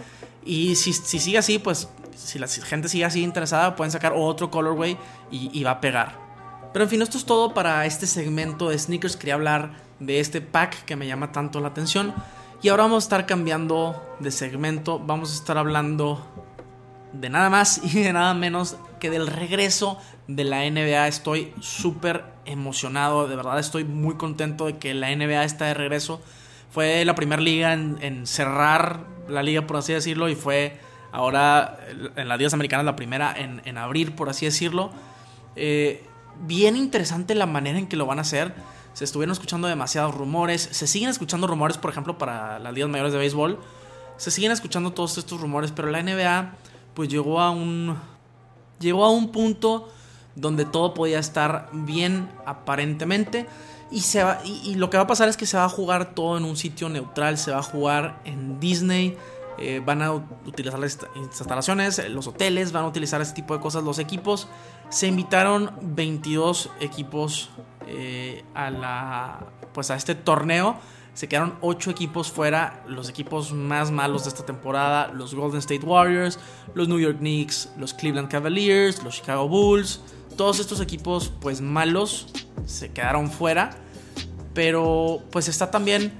Y 0.46 0.75
si, 0.75 0.93
si 0.93 1.19
sigue 1.19 1.38
así, 1.38 1.60
pues 1.60 1.89
si 2.15 2.39
la 2.39 2.48
gente 2.48 2.89
sigue 2.89 3.05
así 3.05 3.22
interesada, 3.24 3.75
pueden 3.75 3.91
sacar 3.91 4.13
otro 4.15 4.50
colorway 4.50 4.98
y, 5.31 5.63
va 5.63 5.72
a 5.72 5.81
pegar. 5.81 6.15
Pero 6.74 6.84
en 6.84 6.89
fin, 6.89 7.01
esto 7.01 7.17
es 7.17 7.25
todo 7.25 7.53
para 7.53 7.86
este 7.86 8.07
segmento 8.07 8.69
de 8.69 8.77
sneakers. 8.77 9.15
Quería 9.15 9.36
hablar 9.36 9.72
de 10.00 10.19
este 10.19 10.41
pack 10.41 10.84
que 10.86 10.96
me 10.96 11.07
llama 11.07 11.31
tanto 11.31 11.60
la 11.60 11.69
atención. 11.69 12.13
Y 12.62 12.69
ahora 12.69 12.84
vamos 12.84 13.03
a 13.03 13.05
estar 13.05 13.25
cambiando 13.25 14.01
de 14.19 14.31
segmento. 14.31 15.00
Vamos 15.00 15.31
a 15.31 15.36
estar 15.36 15.57
hablando 15.57 16.25
de 17.13 17.29
nada 17.29 17.50
más 17.50 17.81
y 17.84 18.03
de 18.03 18.13
nada 18.13 18.34
menos 18.34 18.77
que 19.00 19.10
del 19.10 19.27
regreso 19.27 19.98
de 20.27 20.44
la 20.44 20.70
NBA. 20.70 21.08
Estoy 21.08 21.54
súper 21.60 22.25
emocionado. 22.46 23.27
De 23.27 23.36
verdad 23.36 23.60
estoy 23.60 23.84
muy 23.84 24.16
contento 24.16 24.66
de 24.66 24.77
que 24.77 24.94
la 24.94 25.16
NBA 25.16 25.44
está 25.44 25.66
de 25.66 25.74
regreso. 25.74 26.22
Fue 26.72 27.06
la 27.06 27.16
primera 27.16 27.42
liga 27.42 27.74
en 27.74 28.27
cerrar 28.27 29.06
la 29.27 29.44
liga, 29.44 29.68
por 29.68 29.77
así 29.77 29.94
decirlo. 29.94 30.30
Y 30.30 30.36
fue 30.36 30.80
Ahora 31.12 31.80
en 32.16 32.27
las 32.27 32.38
Ligas 32.38 32.54
Americanas 32.54 32.86
la 32.86 32.96
primera 32.96 33.34
en, 33.36 33.77
abrir, 33.77 34.16
por 34.16 34.30
así 34.30 34.46
decirlo. 34.46 34.92
Eh, 35.56 36.06
bien 36.42 36.75
interesante 36.75 37.34
la 37.34 37.46
manera 37.46 37.80
en 37.80 37.88
que 37.88 37.96
lo 37.96 38.06
van 38.06 38.20
a 38.20 38.22
hacer. 38.22 38.54
Se 38.94 39.04
estuvieron 39.04 39.32
escuchando 39.32 39.68
demasiados 39.68 40.13
rumores. 40.13 40.70
Se 40.72 40.88
siguen 40.88 41.10
escuchando 41.10 41.48
rumores, 41.48 41.77
por 41.77 41.92
ejemplo, 41.92 42.18
para 42.18 42.60
las 42.60 42.74
ligas 42.74 42.89
mayores 42.89 43.13
de 43.13 43.20
béisbol. 43.20 43.60
Se 44.18 44.32
siguen 44.32 44.51
escuchando 44.51 44.92
todos 44.92 45.18
estos 45.18 45.39
rumores, 45.39 45.72
pero 45.72 45.89
la 45.89 46.01
NBA 46.01 46.54
pues 46.94 47.10
llegó 47.10 47.39
a 47.39 47.51
un 47.51 47.98
llegó 48.79 49.05
a 49.05 49.12
un 49.12 49.31
punto 49.31 49.89
donde 50.36 50.65
todo 50.65 50.93
podía 50.93 51.19
estar 51.19 51.69
bien 51.74 52.29
aparentemente 52.46 53.48
y, 53.89 54.01
se 54.01 54.24
y 54.43 54.75
lo 54.75 54.89
que 54.89 54.98
va 54.98 55.03
a 55.03 55.07
pasar 55.07 55.29
es 55.29 55.38
que 55.38 55.46
se 55.46 55.57
va 55.57 55.65
a 55.65 55.69
jugar 55.69 56.13
todo 56.13 56.38
en 56.38 56.43
un 56.43 56.57
sitio 56.57 56.89
neutral, 56.89 57.38
se 57.38 57.51
va 57.51 57.60
a 57.60 57.63
jugar 57.63 58.19
en 58.25 58.60
Disney, 58.60 59.17
eh, 59.60 59.81
van 59.84 60.01
a 60.01 60.12
utilizar 60.12 60.79
las 60.79 61.00
instalaciones, 61.15 61.98
eh, 62.00 62.10
los 62.10 62.27
hoteles, 62.27 62.72
van 62.72 62.84
a 62.84 62.88
utilizar 62.88 63.22
este 63.22 63.36
tipo 63.36 63.55
de 63.55 63.60
cosas 63.60 63.84
los 63.84 63.98
equipos. 63.98 64.48
Se 64.89 65.07
invitaron 65.07 65.72
22 65.81 66.69
equipos 66.79 67.50
eh, 67.88 68.43
a, 68.53 68.69
la, 68.69 69.48
pues 69.74 69.89
a 69.89 69.96
este 69.96 70.15
torneo. 70.15 70.77
Se 71.17 71.27
quedaron 71.27 71.55
8 71.62 71.89
equipos 71.89 72.31
fuera, 72.31 72.83
los 72.88 73.09
equipos 73.09 73.51
más 73.51 73.89
malos 73.89 74.25
de 74.25 74.29
esta 74.29 74.45
temporada, 74.45 75.07
los 75.07 75.33
Golden 75.33 75.57
State 75.57 75.83
Warriors, 75.83 76.38
los 76.75 76.88
New 76.88 77.00
York 77.00 77.17
Knicks, 77.17 77.71
los 77.75 77.95
Cleveland 77.95 78.29
Cavaliers, 78.29 79.01
los 79.01 79.15
Chicago 79.15 79.47
Bulls. 79.47 80.00
Todos 80.36 80.59
estos 80.59 80.79
equipos 80.79 81.33
pues 81.41 81.59
malos 81.59 82.27
se 82.67 82.91
quedaron 82.91 83.31
fuera. 83.31 83.71
Pero 84.53 85.24
pues 85.31 85.47
está 85.47 85.71
también 85.71 86.13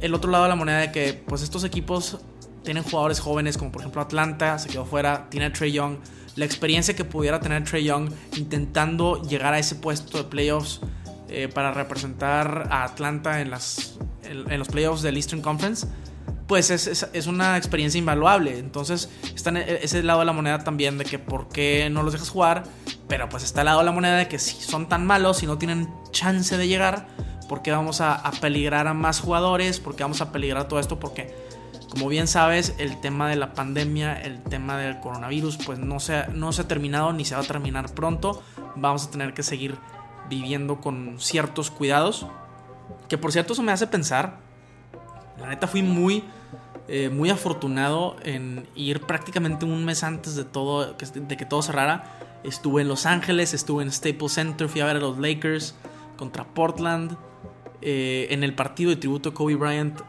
el 0.00 0.12
otro 0.12 0.28
lado 0.28 0.42
de 0.42 0.48
la 0.48 0.56
moneda 0.56 0.78
de 0.78 0.90
que 0.90 1.22
pues 1.24 1.42
estos 1.42 1.62
equipos 1.62 2.18
tienen 2.64 2.82
jugadores 2.82 3.20
jóvenes 3.20 3.56
como 3.56 3.70
por 3.70 3.82
ejemplo 3.82 4.02
Atlanta, 4.02 4.58
se 4.58 4.68
quedó 4.68 4.84
fuera, 4.84 5.30
tiene 5.30 5.46
a 5.46 5.52
Trey 5.52 5.70
Young. 5.70 5.98
La 6.34 6.46
experiencia 6.46 6.96
que 6.96 7.04
pudiera 7.04 7.38
tener 7.38 7.62
Trey 7.62 7.84
Young 7.84 8.10
intentando 8.36 9.22
llegar 9.22 9.54
a 9.54 9.60
ese 9.60 9.76
puesto 9.76 10.18
de 10.18 10.24
playoffs 10.24 10.80
eh, 11.28 11.46
para 11.46 11.72
representar 11.72 12.66
a 12.70 12.82
Atlanta 12.82 13.40
en, 13.40 13.48
las, 13.50 13.98
en, 14.24 14.58
los 14.58 14.68
playoffs 14.68 15.02
del 15.02 15.16
Eastern 15.16 15.42
Conference, 15.42 15.86
pues 16.46 16.70
es, 16.70 17.06
es, 17.12 17.26
una 17.26 17.56
experiencia 17.56 17.98
invaluable. 17.98 18.58
Entonces 18.58 19.10
está 19.34 19.50
en 19.50 19.58
e, 19.58 19.78
ese 19.82 20.02
lado 20.02 20.20
de 20.20 20.26
la 20.26 20.32
moneda 20.32 20.64
también 20.64 20.98
de 20.98 21.04
que 21.04 21.18
por 21.18 21.48
qué 21.48 21.88
no 21.90 22.02
los 22.02 22.12
dejas 22.12 22.30
jugar, 22.30 22.64
pero 23.08 23.28
pues 23.28 23.44
está 23.44 23.62
el 23.62 23.66
lado 23.66 23.80
de 23.80 23.86
la 23.86 23.92
moneda 23.92 24.16
de 24.16 24.28
que 24.28 24.38
si 24.38 24.60
son 24.60 24.88
tan 24.88 25.06
malos 25.06 25.42
y 25.42 25.46
no 25.46 25.58
tienen 25.58 25.88
chance 26.10 26.56
de 26.56 26.68
llegar, 26.68 27.06
¿por 27.48 27.62
qué 27.62 27.70
vamos 27.70 28.00
a, 28.00 28.14
a 28.14 28.30
peligrar 28.32 28.86
a 28.86 28.94
más 28.94 29.20
jugadores? 29.20 29.80
¿Por 29.80 29.96
qué 29.96 30.02
vamos 30.04 30.20
a 30.20 30.32
peligrar 30.32 30.68
todo 30.68 30.80
esto? 30.80 30.98
Porque 30.98 31.34
como 31.92 32.08
bien 32.08 32.26
sabes, 32.26 32.74
el 32.78 32.98
tema 33.02 33.28
de 33.28 33.36
la 33.36 33.52
pandemia, 33.52 34.14
el 34.14 34.42
tema 34.42 34.78
del 34.78 34.98
coronavirus, 35.00 35.58
pues 35.58 35.78
no 35.78 36.00
se, 36.00 36.26
no 36.28 36.50
se 36.50 36.62
ha 36.62 36.66
terminado 36.66 37.12
ni 37.12 37.26
se 37.26 37.34
va 37.34 37.42
a 37.42 37.44
terminar 37.44 37.92
pronto. 37.94 38.42
Vamos 38.76 39.06
a 39.06 39.10
tener 39.10 39.34
que 39.34 39.42
seguir 39.42 39.76
viviendo 40.30 40.80
con 40.80 41.20
ciertos 41.20 41.70
cuidados. 41.70 42.26
Que 43.08 43.18
por 43.18 43.32
cierto, 43.32 43.52
eso 43.52 43.62
me 43.62 43.72
hace 43.72 43.86
pensar. 43.86 44.38
La 45.40 45.48
neta 45.48 45.66
fui 45.66 45.82
muy, 45.82 46.24
eh, 46.88 47.08
muy 47.08 47.30
afortunado 47.30 48.16
en 48.24 48.66
ir 48.74 49.00
prácticamente 49.00 49.64
un 49.64 49.84
mes 49.84 50.02
antes 50.02 50.34
de, 50.34 50.44
todo, 50.44 50.94
de 50.94 51.36
que 51.36 51.44
todo 51.44 51.62
cerrara. 51.62 52.18
Estuve 52.44 52.82
en 52.82 52.88
Los 52.88 53.06
Ángeles, 53.06 53.54
estuve 53.54 53.82
en 53.82 53.92
Staples 53.92 54.32
Center, 54.32 54.68
fui 54.68 54.80
a 54.80 54.86
ver 54.86 54.96
a 54.96 55.00
los 55.00 55.18
Lakers 55.18 55.74
contra 56.16 56.44
Portland. 56.44 57.16
Eh, 57.80 58.28
en 58.30 58.44
el 58.44 58.54
partido 58.54 58.90
de 58.90 58.96
tributo 58.96 59.30
a 59.30 59.34
Kobe 59.34 59.56
Bryant 59.56 60.00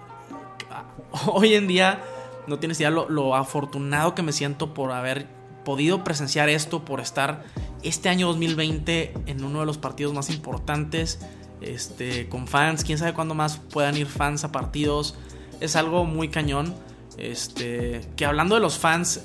hoy 1.27 1.53
en 1.53 1.67
día 1.67 2.01
no 2.47 2.59
tienes 2.59 2.79
idea 2.79 2.91
lo, 2.91 3.35
afortunado 3.35 4.15
que 4.15 4.21
me 4.21 4.31
siento 4.31 4.73
por 4.73 4.91
haber 4.91 5.27
podido 5.63 6.03
presenciar 6.03 6.49
esto, 6.49 6.83
por 6.83 6.99
estar 6.99 7.43
este 7.83 8.09
año 8.09 8.27
2020 8.27 9.13
en 9.27 9.43
uno 9.43 9.61
de 9.61 9.65
los 9.65 9.77
partidos 9.77 10.13
más 10.13 10.29
importantes, 10.29 11.19
este, 11.65 12.29
con 12.29 12.47
fans, 12.47 12.83
quién 12.83 12.97
sabe 12.97 13.13
cuándo 13.13 13.35
más 13.35 13.57
puedan 13.57 13.97
ir 13.97 14.07
fans 14.07 14.43
a 14.43 14.51
partidos, 14.51 15.15
es 15.59 15.75
algo 15.75 16.05
muy 16.05 16.29
cañón, 16.29 16.73
este, 17.17 18.01
que 18.15 18.25
hablando 18.25 18.55
de 18.55 18.61
los 18.61 18.77
fans, 18.77 19.21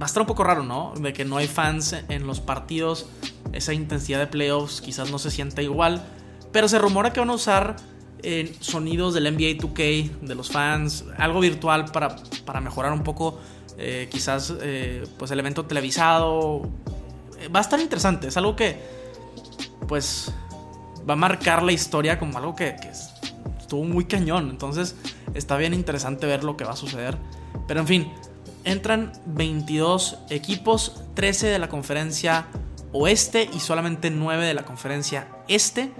va 0.00 0.04
a 0.04 0.06
estar 0.06 0.20
un 0.20 0.26
poco 0.26 0.44
raro, 0.44 0.64
¿no? 0.64 0.94
De 0.98 1.12
que 1.12 1.24
no 1.24 1.36
hay 1.36 1.46
fans 1.46 1.94
en 2.08 2.26
los 2.26 2.40
partidos, 2.40 3.06
esa 3.52 3.72
intensidad 3.72 4.18
de 4.18 4.26
playoffs 4.26 4.80
quizás 4.80 5.10
no 5.10 5.18
se 5.18 5.30
sienta 5.30 5.62
igual, 5.62 6.02
pero 6.52 6.68
se 6.68 6.78
rumora 6.78 7.12
que 7.12 7.20
van 7.20 7.30
a 7.30 7.34
usar 7.34 7.76
eh, 8.22 8.56
sonidos 8.60 9.12
del 9.12 9.24
NBA 9.24 9.58
2K, 9.58 10.20
de 10.20 10.34
los 10.34 10.50
fans, 10.50 11.04
algo 11.18 11.40
virtual 11.40 11.86
para, 11.86 12.16
para 12.46 12.60
mejorar 12.60 12.92
un 12.92 13.02
poco 13.02 13.38
eh, 13.76 14.08
quizás 14.10 14.54
eh, 14.62 15.04
pues 15.18 15.30
el 15.30 15.40
evento 15.40 15.66
televisado. 15.66 16.62
Va 17.54 17.58
a 17.58 17.62
estar 17.62 17.78
interesante, 17.80 18.28
es 18.28 18.36
algo 18.36 18.56
que 18.56 18.80
pues 19.86 20.32
va 21.08 21.14
a 21.14 21.16
marcar 21.16 21.62
la 21.62 21.72
historia 21.72 22.18
como 22.18 22.38
algo 22.38 22.54
que, 22.54 22.76
estuvo 23.58 23.84
muy 23.84 24.04
cañón, 24.04 24.50
entonces 24.50 24.96
está 25.34 25.56
bien 25.56 25.74
interesante 25.74 26.26
ver 26.26 26.44
lo 26.44 26.56
que 26.56 26.64
va 26.64 26.72
a 26.72 26.76
suceder. 26.76 27.16
Pero 27.66 27.80
en 27.80 27.86
fin, 27.86 28.12
entran 28.64 29.12
22 29.26 30.18
equipos, 30.30 31.02
13 31.14 31.48
de 31.48 31.58
la 31.58 31.68
conferencia 31.68 32.46
oeste 32.92 33.48
y 33.52 33.60
solamente 33.60 34.10
9 34.10 34.44
de 34.46 34.54
la 34.54 34.64
conferencia 34.64 35.28
este. 35.48 35.92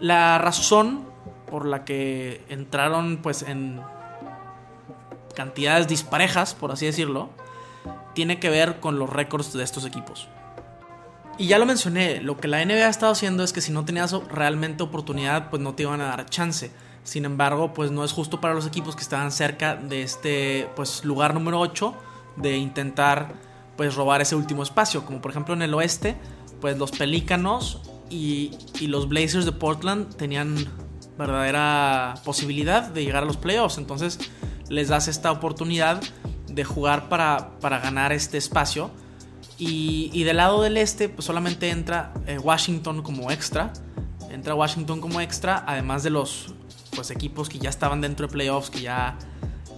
La 0.00 0.38
razón 0.38 1.04
por 1.50 1.66
la 1.66 1.84
que 1.84 2.44
entraron 2.48 3.18
pues 3.22 3.42
en 3.42 3.80
cantidades 5.34 5.88
disparejas, 5.88 6.54
por 6.54 6.72
así 6.72 6.86
decirlo, 6.86 7.30
tiene 8.14 8.38
que 8.38 8.50
ver 8.50 8.80
con 8.80 8.98
los 8.98 9.10
récords 9.10 9.52
de 9.52 9.62
estos 9.62 9.84
equipos. 9.84 10.28
Y 11.40 11.46
ya 11.46 11.58
lo 11.58 11.64
mencioné, 11.64 12.20
lo 12.20 12.36
que 12.36 12.48
la 12.48 12.62
NBA 12.62 12.86
ha 12.86 12.90
estado 12.90 13.12
haciendo 13.12 13.42
es 13.42 13.54
que 13.54 13.62
si 13.62 13.72
no 13.72 13.86
tenías 13.86 14.12
realmente 14.28 14.82
oportunidad, 14.82 15.48
pues 15.48 15.62
no 15.62 15.74
te 15.74 15.84
iban 15.84 16.02
a 16.02 16.08
dar 16.08 16.26
chance. 16.26 16.70
Sin 17.02 17.24
embargo, 17.24 17.72
pues 17.72 17.90
no 17.90 18.04
es 18.04 18.12
justo 18.12 18.42
para 18.42 18.52
los 18.52 18.66
equipos 18.66 18.94
que 18.94 19.00
estaban 19.00 19.32
cerca 19.32 19.74
de 19.74 20.02
este 20.02 20.68
pues 20.76 21.02
lugar 21.02 21.32
número 21.32 21.58
8 21.58 21.94
de 22.36 22.58
intentar 22.58 23.32
pues 23.78 23.94
robar 23.94 24.20
ese 24.20 24.36
último 24.36 24.62
espacio, 24.62 25.06
como 25.06 25.22
por 25.22 25.30
ejemplo 25.30 25.54
en 25.54 25.62
el 25.62 25.72
oeste, 25.72 26.14
pues 26.60 26.76
los 26.76 26.90
Pelícanos 26.90 27.80
y, 28.10 28.50
y 28.78 28.88
los 28.88 29.08
Blazers 29.08 29.46
de 29.46 29.52
Portland 29.52 30.14
tenían 30.16 30.56
verdadera 31.16 32.16
posibilidad 32.22 32.82
de 32.82 33.02
llegar 33.02 33.22
a 33.22 33.26
los 33.26 33.38
playoffs, 33.38 33.78
entonces 33.78 34.18
les 34.68 34.88
das 34.88 35.08
esta 35.08 35.32
oportunidad 35.32 36.02
de 36.48 36.64
jugar 36.64 37.08
para, 37.08 37.58
para 37.60 37.78
ganar 37.78 38.12
este 38.12 38.36
espacio. 38.36 38.90
Y, 39.62 40.24
del 40.24 40.38
lado 40.38 40.62
del 40.62 40.78
este, 40.78 41.10
pues 41.10 41.26
solamente 41.26 41.68
entra 41.68 42.14
eh, 42.26 42.38
Washington 42.38 43.02
como 43.02 43.30
extra. 43.30 43.74
Entra 44.30 44.54
Washington 44.54 45.02
como 45.02 45.20
extra, 45.20 45.64
además 45.66 46.02
de 46.02 46.08
los 46.08 46.54
pues, 46.96 47.10
equipos 47.10 47.50
que 47.50 47.58
ya 47.58 47.68
estaban 47.68 48.00
dentro 48.00 48.26
de 48.26 48.32
playoffs, 48.32 48.70
que 48.70 48.80
ya, 48.80 49.18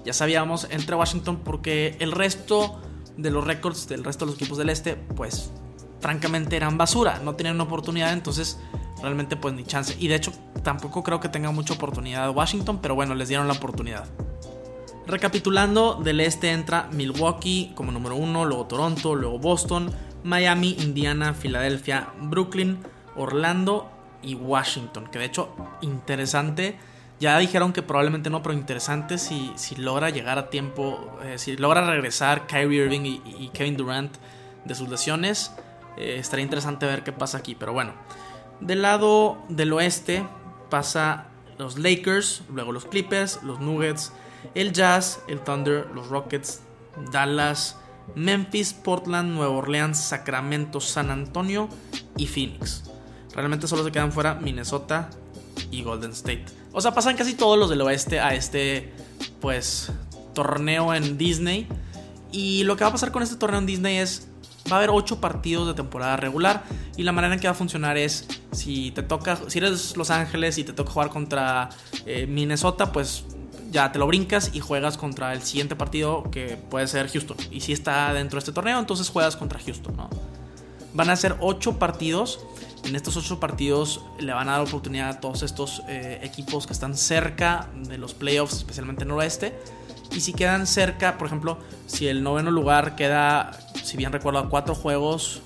ya 0.04 0.12
sabíamos. 0.12 0.68
Entra 0.70 0.96
Washington 0.96 1.40
porque 1.42 1.96
el 1.98 2.12
resto 2.12 2.80
de 3.16 3.32
los 3.32 3.44
récords 3.44 3.88
del 3.88 4.04
resto 4.04 4.24
de 4.24 4.30
los 4.30 4.40
equipos 4.40 4.56
del 4.56 4.68
este, 4.68 4.94
pues 4.94 5.50
francamente 5.98 6.54
eran 6.54 6.78
basura. 6.78 7.20
No 7.24 7.34
tenían 7.34 7.56
una 7.56 7.64
oportunidad, 7.64 8.12
entonces 8.12 8.60
realmente 9.02 9.36
pues 9.36 9.52
ni 9.52 9.64
chance. 9.64 9.96
Y 9.98 10.06
de 10.06 10.14
hecho 10.14 10.32
tampoco 10.62 11.02
creo 11.02 11.18
que 11.18 11.28
tenga 11.28 11.50
mucha 11.50 11.74
oportunidad 11.74 12.30
Washington, 12.30 12.78
pero 12.80 12.94
bueno, 12.94 13.16
les 13.16 13.26
dieron 13.26 13.48
la 13.48 13.54
oportunidad. 13.54 14.04
Recapitulando, 15.06 15.94
del 15.94 16.20
este 16.20 16.52
entra 16.52 16.88
Milwaukee 16.92 17.72
como 17.74 17.90
número 17.90 18.14
uno, 18.14 18.44
luego 18.44 18.66
Toronto, 18.66 19.14
luego 19.16 19.38
Boston, 19.38 19.90
Miami, 20.22 20.76
Indiana, 20.78 21.34
Filadelfia, 21.34 22.10
Brooklyn, 22.20 22.78
Orlando 23.16 23.90
y 24.22 24.34
Washington. 24.36 25.08
Que 25.10 25.18
de 25.18 25.24
hecho, 25.26 25.54
interesante. 25.80 26.78
Ya 27.18 27.38
dijeron 27.38 27.72
que 27.72 27.82
probablemente 27.82 28.30
no, 28.30 28.42
pero 28.42 28.54
interesante 28.54 29.18
si, 29.18 29.52
si 29.56 29.76
logra 29.76 30.10
llegar 30.10 30.38
a 30.38 30.50
tiempo, 30.50 31.18
eh, 31.24 31.38
si 31.38 31.56
logra 31.56 31.88
regresar 31.88 32.46
Kyrie 32.46 32.84
Irving 32.84 33.02
y, 33.04 33.48
Kevin 33.52 33.76
Durant 33.76 34.16
de 34.64 34.74
sus 34.74 34.88
lesiones. 34.88 35.52
Eh, 35.96 36.16
estaría 36.18 36.44
interesante 36.44 36.86
ver 36.86 37.04
qué 37.04 37.12
pasa 37.12 37.38
aquí, 37.38 37.54
pero 37.54 37.72
bueno. 37.72 37.92
Del 38.60 38.82
lado 38.82 39.38
del 39.48 39.72
oeste 39.72 40.24
pasa 40.70 41.26
los 41.58 41.78
Lakers, 41.78 42.42
luego 42.52 42.72
los 42.72 42.86
Clippers, 42.86 43.40
los 43.42 43.60
Nuggets, 43.60 44.12
el 44.54 44.72
Jazz, 44.72 45.20
el 45.28 45.40
Thunder, 45.40 45.88
los 45.94 46.08
Rockets, 46.08 46.60
Dallas, 47.10 47.76
Memphis, 48.14 48.72
Portland, 48.72 49.32
Nueva 49.34 49.54
Orleans, 49.54 49.98
Sacramento, 49.98 50.80
San 50.80 51.10
Antonio 51.10 51.68
y 52.16 52.26
Phoenix. 52.26 52.84
Realmente 53.34 53.66
solo 53.66 53.84
se 53.84 53.92
quedan 53.92 54.12
fuera 54.12 54.34
Minnesota 54.34 55.08
y 55.70 55.82
Golden 55.82 56.10
State. 56.12 56.44
O 56.72 56.80
sea, 56.80 56.92
pasan 56.92 57.16
casi 57.16 57.34
todos 57.34 57.58
los 57.58 57.70
del 57.70 57.80
oeste 57.82 58.20
a 58.20 58.34
este, 58.34 58.92
pues, 59.40 59.90
torneo 60.34 60.94
en 60.94 61.18
Disney. 61.18 61.66
Y 62.30 62.64
lo 62.64 62.76
que 62.76 62.84
va 62.84 62.88
a 62.88 62.92
pasar 62.92 63.12
con 63.12 63.22
este 63.22 63.36
torneo 63.36 63.60
en 63.60 63.66
Disney 63.66 63.98
es, 63.98 64.28
va 64.70 64.76
a 64.76 64.78
haber 64.78 64.90
8 64.90 65.20
partidos 65.20 65.66
de 65.66 65.74
temporada 65.74 66.16
regular. 66.16 66.64
Y 66.96 67.02
la 67.02 67.12
manera 67.12 67.34
en 67.34 67.40
que 67.40 67.46
va 67.46 67.52
a 67.52 67.56
funcionar 67.56 67.96
es, 67.96 68.26
si 68.52 68.90
te 68.90 69.02
toca, 69.02 69.38
si 69.48 69.58
eres 69.58 69.96
Los 69.96 70.10
Ángeles 70.10 70.58
y 70.58 70.64
te 70.64 70.72
toca 70.72 70.92
jugar 70.92 71.10
contra 71.10 71.70
eh, 72.06 72.26
Minnesota, 72.26 72.92
pues 72.92 73.24
ya 73.72 73.90
te 73.90 73.98
lo 73.98 74.06
brincas 74.06 74.50
y 74.52 74.60
juegas 74.60 74.98
contra 74.98 75.32
el 75.32 75.42
siguiente 75.42 75.74
partido 75.74 76.30
que 76.30 76.56
puede 76.56 76.86
ser 76.86 77.08
Houston. 77.08 77.36
Y 77.50 77.60
si 77.60 77.72
está 77.72 78.12
dentro 78.12 78.36
de 78.36 78.40
este 78.40 78.52
torneo, 78.52 78.78
entonces 78.78 79.08
juegas 79.08 79.34
contra 79.34 79.58
Houston, 79.58 79.96
¿no? 79.96 80.10
Van 80.92 81.08
a 81.08 81.16
ser 81.16 81.36
8 81.40 81.78
partidos. 81.78 82.40
En 82.84 82.94
estos 82.94 83.16
8 83.16 83.40
partidos 83.40 84.04
le 84.20 84.32
van 84.32 84.48
a 84.48 84.52
dar 84.52 84.60
oportunidad 84.60 85.08
a 85.08 85.20
todos 85.20 85.42
estos 85.42 85.82
eh, 85.88 86.20
equipos 86.22 86.66
que 86.66 86.74
están 86.74 86.96
cerca 86.96 87.70
de 87.74 87.96
los 87.96 88.12
playoffs, 88.12 88.58
especialmente 88.58 89.02
en 89.02 89.08
noroeste. 89.08 89.58
Y 90.14 90.20
si 90.20 90.34
quedan 90.34 90.66
cerca, 90.66 91.16
por 91.16 91.26
ejemplo, 91.26 91.56
si 91.86 92.08
el 92.08 92.22
noveno 92.22 92.50
lugar 92.50 92.94
queda, 92.94 93.52
si 93.82 93.96
bien 93.96 94.12
recuerdo, 94.12 94.40
a 94.40 94.50
4 94.50 94.74
juegos 94.74 95.40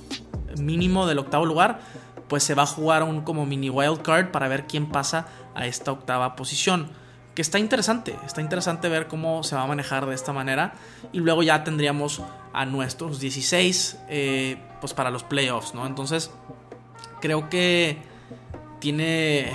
mínimo 0.58 1.06
del 1.06 1.20
octavo 1.20 1.46
lugar, 1.46 1.80
pues 2.26 2.42
se 2.42 2.54
va 2.54 2.64
a 2.64 2.66
jugar 2.66 3.04
un 3.04 3.20
como 3.20 3.46
mini 3.46 3.70
wild 3.70 4.02
card 4.02 4.32
para 4.32 4.48
ver 4.48 4.66
quién 4.66 4.86
pasa 4.86 5.28
a 5.54 5.66
esta 5.66 5.92
octava 5.92 6.34
posición 6.34 6.90
que 7.36 7.42
está 7.42 7.58
interesante, 7.58 8.16
está 8.24 8.40
interesante 8.40 8.88
ver 8.88 9.08
cómo 9.08 9.44
se 9.44 9.54
va 9.54 9.62
a 9.62 9.66
manejar 9.66 10.06
de 10.06 10.14
esta 10.14 10.32
manera 10.32 10.72
y 11.12 11.20
luego 11.20 11.42
ya 11.42 11.64
tendríamos 11.64 12.22
a 12.54 12.64
nuestros 12.64 13.20
16 13.20 13.98
eh, 14.08 14.56
pues 14.80 14.94
para 14.94 15.10
los 15.10 15.22
playoffs, 15.22 15.74
¿no? 15.74 15.86
Entonces 15.86 16.30
creo 17.20 17.50
que 17.50 17.98
tiene 18.80 19.52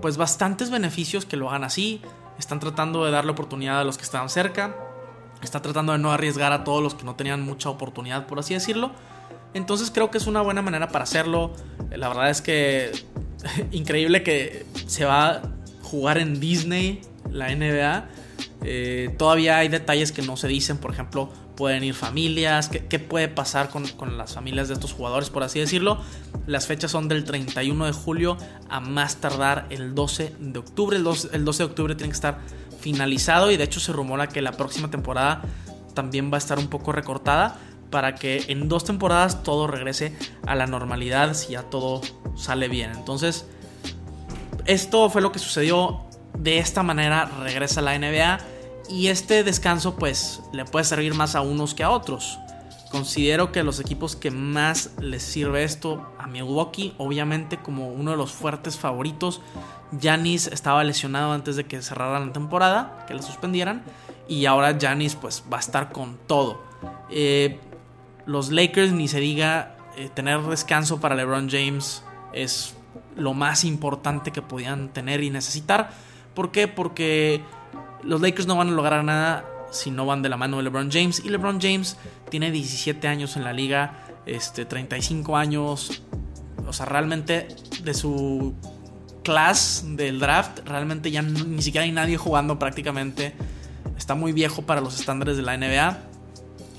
pues 0.00 0.16
bastantes 0.16 0.70
beneficios 0.70 1.24
que 1.24 1.36
lo 1.36 1.48
hagan 1.48 1.62
así, 1.62 2.02
están 2.40 2.58
tratando 2.58 3.04
de 3.04 3.12
darle 3.12 3.30
oportunidad 3.30 3.80
a 3.80 3.84
los 3.84 3.98
que 3.98 4.02
estaban 4.02 4.28
cerca, 4.28 4.74
están 5.42 5.62
tratando 5.62 5.92
de 5.92 6.00
no 6.00 6.10
arriesgar 6.10 6.50
a 6.50 6.64
todos 6.64 6.82
los 6.82 6.96
que 6.96 7.04
no 7.04 7.14
tenían 7.14 7.40
mucha 7.42 7.68
oportunidad, 7.70 8.26
por 8.26 8.40
así 8.40 8.54
decirlo. 8.54 8.90
Entonces 9.54 9.92
creo 9.92 10.10
que 10.10 10.18
es 10.18 10.26
una 10.26 10.40
buena 10.42 10.60
manera 10.60 10.88
para 10.88 11.04
hacerlo. 11.04 11.52
La 11.88 12.08
verdad 12.08 12.30
es 12.30 12.42
que 12.42 12.90
increíble 13.70 14.24
que 14.24 14.66
se 14.88 15.04
va 15.04 15.28
a 15.28 15.42
jugar 15.84 16.18
en 16.18 16.40
Disney 16.40 17.11
la 17.30 17.54
NBA. 17.54 18.08
Eh, 18.64 19.14
todavía 19.18 19.58
hay 19.58 19.68
detalles 19.68 20.12
que 20.12 20.22
no 20.22 20.36
se 20.36 20.48
dicen, 20.48 20.78
por 20.78 20.92
ejemplo, 20.92 21.30
pueden 21.56 21.84
ir 21.84 21.94
familias, 21.94 22.68
qué, 22.68 22.98
puede 22.98 23.28
pasar 23.28 23.68
con, 23.68 23.84
las 24.16 24.34
familias 24.34 24.68
de 24.68 24.74
estos 24.74 24.92
jugadores, 24.92 25.30
por 25.30 25.42
así 25.42 25.58
decirlo. 25.58 26.00
Las 26.46 26.66
fechas 26.66 26.90
son 26.90 27.08
del 27.08 27.24
31 27.24 27.86
de 27.86 27.92
julio 27.92 28.36
a 28.68 28.80
más 28.80 29.16
tardar 29.16 29.66
el 29.70 29.94
12 29.94 30.34
de 30.38 30.58
octubre. 30.58 30.96
El 30.96 31.04
12, 31.04 31.28
el 31.32 31.44
12 31.44 31.62
de 31.62 31.64
octubre 31.64 31.94
tiene 31.94 32.10
que 32.10 32.16
estar 32.16 32.38
finalizado 32.80 33.50
y 33.50 33.56
de 33.56 33.64
hecho 33.64 33.80
se 33.80 33.92
rumora 33.92 34.28
que 34.28 34.42
la 34.42 34.52
próxima 34.52 34.90
temporada 34.90 35.42
también 35.94 36.32
va 36.32 36.36
a 36.36 36.38
estar 36.38 36.58
un 36.58 36.68
poco 36.68 36.90
recortada 36.92 37.58
para 37.90 38.14
que 38.14 38.44
en 38.48 38.68
dos 38.68 38.84
temporadas 38.84 39.42
todo 39.42 39.66
regrese 39.66 40.16
a 40.46 40.54
la 40.54 40.66
normalidad 40.66 41.34
si 41.34 41.52
ya 41.52 41.62
todo 41.64 42.00
sale 42.34 42.68
bien. 42.68 42.90
Entonces, 42.92 43.46
esto 44.64 45.10
fue 45.10 45.20
lo 45.20 45.30
que 45.30 45.38
sucedió 45.38 46.00
de 46.38 46.58
esta 46.58 46.82
manera 46.82 47.26
regresa 47.42 47.80
a 47.80 47.82
la 47.82 47.98
NBA 47.98 48.38
y 48.88 49.08
este 49.08 49.44
descanso 49.44 49.96
pues 49.96 50.42
le 50.52 50.64
puede 50.64 50.84
servir 50.84 51.14
más 51.14 51.34
a 51.34 51.40
unos 51.40 51.74
que 51.74 51.82
a 51.82 51.90
otros. 51.90 52.38
Considero 52.90 53.52
que 53.52 53.62
los 53.62 53.80
equipos 53.80 54.16
que 54.16 54.30
más 54.30 54.90
les 55.00 55.22
sirve 55.22 55.64
esto 55.64 56.06
a 56.18 56.26
Milwaukee, 56.26 56.94
obviamente 56.98 57.56
como 57.56 57.88
uno 57.88 58.10
de 58.10 58.18
los 58.18 58.32
fuertes 58.32 58.76
favoritos, 58.76 59.40
Janis 59.98 60.46
estaba 60.46 60.84
lesionado 60.84 61.32
antes 61.32 61.56
de 61.56 61.64
que 61.64 61.80
cerraran 61.80 62.26
la 62.26 62.32
temporada, 62.32 63.04
que 63.08 63.14
la 63.14 63.22
suspendieran, 63.22 63.82
y 64.28 64.44
ahora 64.44 64.76
Janis 64.78 65.14
pues 65.14 65.42
va 65.50 65.56
a 65.56 65.60
estar 65.60 65.90
con 65.90 66.18
todo. 66.26 66.60
Eh, 67.08 67.60
los 68.26 68.50
Lakers 68.50 68.92
ni 68.92 69.08
se 69.08 69.20
diga 69.20 69.76
eh, 69.96 70.10
tener 70.12 70.42
descanso 70.42 71.00
para 71.00 71.14
LeBron 71.14 71.48
James 71.50 72.02
es 72.32 72.74
lo 73.16 73.34
más 73.34 73.64
importante 73.64 74.32
que 74.32 74.42
podían 74.42 74.88
tener 74.88 75.22
y 75.22 75.30
necesitar 75.30 75.90
¿Por 76.34 76.50
qué? 76.50 76.68
Porque 76.68 77.42
los 78.02 78.20
Lakers 78.20 78.46
no 78.46 78.56
van 78.56 78.68
a 78.68 78.72
lograr 78.72 79.04
nada 79.04 79.44
si 79.70 79.90
no 79.90 80.06
van 80.06 80.22
de 80.22 80.28
la 80.28 80.36
mano 80.36 80.58
de 80.58 80.64
LeBron 80.64 80.90
James. 80.90 81.22
Y 81.24 81.28
LeBron 81.28 81.60
James 81.60 81.96
tiene 82.30 82.50
17 82.50 83.08
años 83.08 83.36
en 83.36 83.44
la 83.44 83.52
liga, 83.52 84.06
este, 84.26 84.64
35 84.64 85.36
años. 85.36 86.02
O 86.66 86.72
sea, 86.72 86.86
realmente 86.86 87.48
de 87.82 87.94
su 87.94 88.54
class 89.24 89.84
del 89.86 90.18
draft, 90.18 90.60
realmente 90.66 91.10
ya 91.10 91.22
ni 91.22 91.62
siquiera 91.62 91.84
hay 91.84 91.92
nadie 91.92 92.16
jugando 92.16 92.58
prácticamente. 92.58 93.34
Está 93.96 94.14
muy 94.14 94.32
viejo 94.32 94.62
para 94.62 94.80
los 94.80 94.98
estándares 94.98 95.36
de 95.36 95.42
la 95.42 95.56
NBA. 95.56 95.98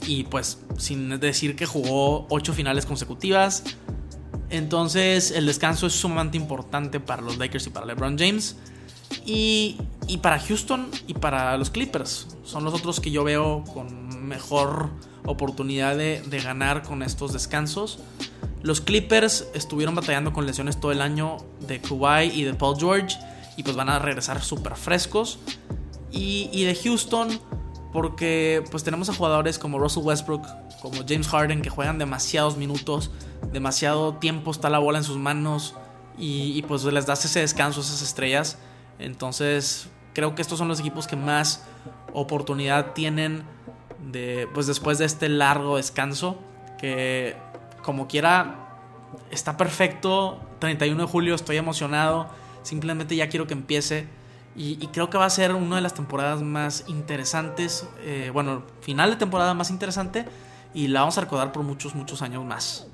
Y 0.05 0.25
pues, 0.25 0.59
sin 0.77 1.19
decir 1.19 1.55
que 1.55 1.65
jugó 1.65 2.27
8 2.29 2.53
finales 2.53 2.85
consecutivas. 2.85 3.63
Entonces, 4.49 5.31
el 5.31 5.45
descanso 5.45 5.87
es 5.87 5.93
sumamente 5.93 6.37
importante 6.37 6.99
para 6.99 7.21
los 7.21 7.37
Lakers 7.37 7.67
y 7.67 7.69
para 7.69 7.85
LeBron 7.85 8.17
James. 8.19 8.57
Y, 9.25 9.77
y 10.07 10.17
para 10.17 10.39
Houston 10.39 10.89
y 11.07 11.13
para 11.13 11.57
los 11.57 11.69
Clippers. 11.69 12.27
Son 12.43 12.63
los 12.63 12.73
otros 12.73 12.99
que 12.99 13.11
yo 13.11 13.23
veo 13.23 13.63
con 13.73 14.27
mejor 14.27 14.89
oportunidad 15.25 15.97
de, 15.97 16.21
de 16.21 16.39
ganar 16.39 16.83
con 16.83 17.03
estos 17.03 17.33
descansos. 17.33 17.99
Los 18.61 18.79
Clippers 18.79 19.47
estuvieron 19.53 19.93
batallando 19.93 20.31
con 20.31 20.45
lesiones 20.45 20.79
todo 20.79 20.91
el 20.91 21.01
año 21.01 21.37
de 21.67 21.81
Kawhi 21.81 22.31
y 22.33 22.43
de 22.43 22.53
Paul 22.53 22.77
George 22.79 23.17
y 23.57 23.63
pues 23.63 23.75
van 23.75 23.89
a 23.89 23.99
regresar 23.99 24.41
súper 24.41 24.75
frescos. 24.75 25.39
Y, 26.11 26.49
y, 26.53 26.63
de 26.63 26.75
Houston 26.75 27.27
porque 27.91 28.63
pues 28.69 28.83
tenemos 28.83 29.09
a 29.09 29.13
jugadores 29.13 29.57
como 29.57 29.79
Russell 29.79 30.03
Westbrook, 30.03 30.45
como 30.81 31.01
James 31.07 31.27
Harden 31.27 31.61
que 31.61 31.69
juegan 31.69 31.97
demasiados 31.97 32.55
minutos, 32.55 33.09
demasiado 33.51 34.15
tiempo 34.15 34.51
está 34.51 34.69
la 34.69 34.77
bola 34.79 34.99
en 34.99 35.03
sus 35.03 35.17
manos 35.17 35.73
y, 36.17 36.53
y 36.55 36.61
pues 36.61 36.83
les 36.83 37.05
das 37.07 37.25
ese 37.25 37.39
descanso 37.39 37.81
a 37.81 37.83
esas 37.83 38.01
estrellas. 38.01 38.57
Entonces 38.99 39.89
creo 40.13 40.35
que 40.35 40.41
estos 40.41 40.59
son 40.59 40.67
los 40.67 40.79
equipos 40.79 41.07
que 41.07 41.15
más 41.15 41.65
oportunidad 42.13 42.93
tienen 42.93 43.43
de 44.11 44.47
pues 44.53 44.67
después 44.67 44.97
de 44.97 45.05
este 45.05 45.29
largo 45.29 45.77
descanso 45.77 46.37
que 46.77 47.35
como 47.81 48.07
quiera 48.07 48.63
está 49.31 49.57
perfecto. 49.57 50.39
31 50.59 51.03
de 51.03 51.07
julio 51.07 51.35
estoy 51.35 51.57
emocionado. 51.57 52.27
Simplemente 52.63 53.15
ya 53.15 53.29
quiero 53.29 53.47
que 53.47 53.53
empiece. 53.53 54.07
Y, 54.55 54.75
creo 54.87 55.09
que 55.09 55.17
va 55.17 55.25
a 55.25 55.31
ser 55.31 55.53
una 55.55 55.77
de 55.77 55.81
las 55.81 55.95
temporadas 55.95 56.43
más 56.43 56.83
interesantes 56.87 57.87
eh, 58.01 58.29
bueno 58.31 58.61
final 58.81 59.09
de 59.09 59.15
temporada 59.15 59.55
más 59.55 59.71
interesante 59.71 60.25
y 60.75 60.89
la 60.89 60.99
vamos 60.99 61.17
a 61.17 61.21
recordar 61.21 61.51
por 61.51 61.63
muchos 61.63 61.95
muchos 61.95 62.21
años 62.21 62.45
más. 62.45 62.85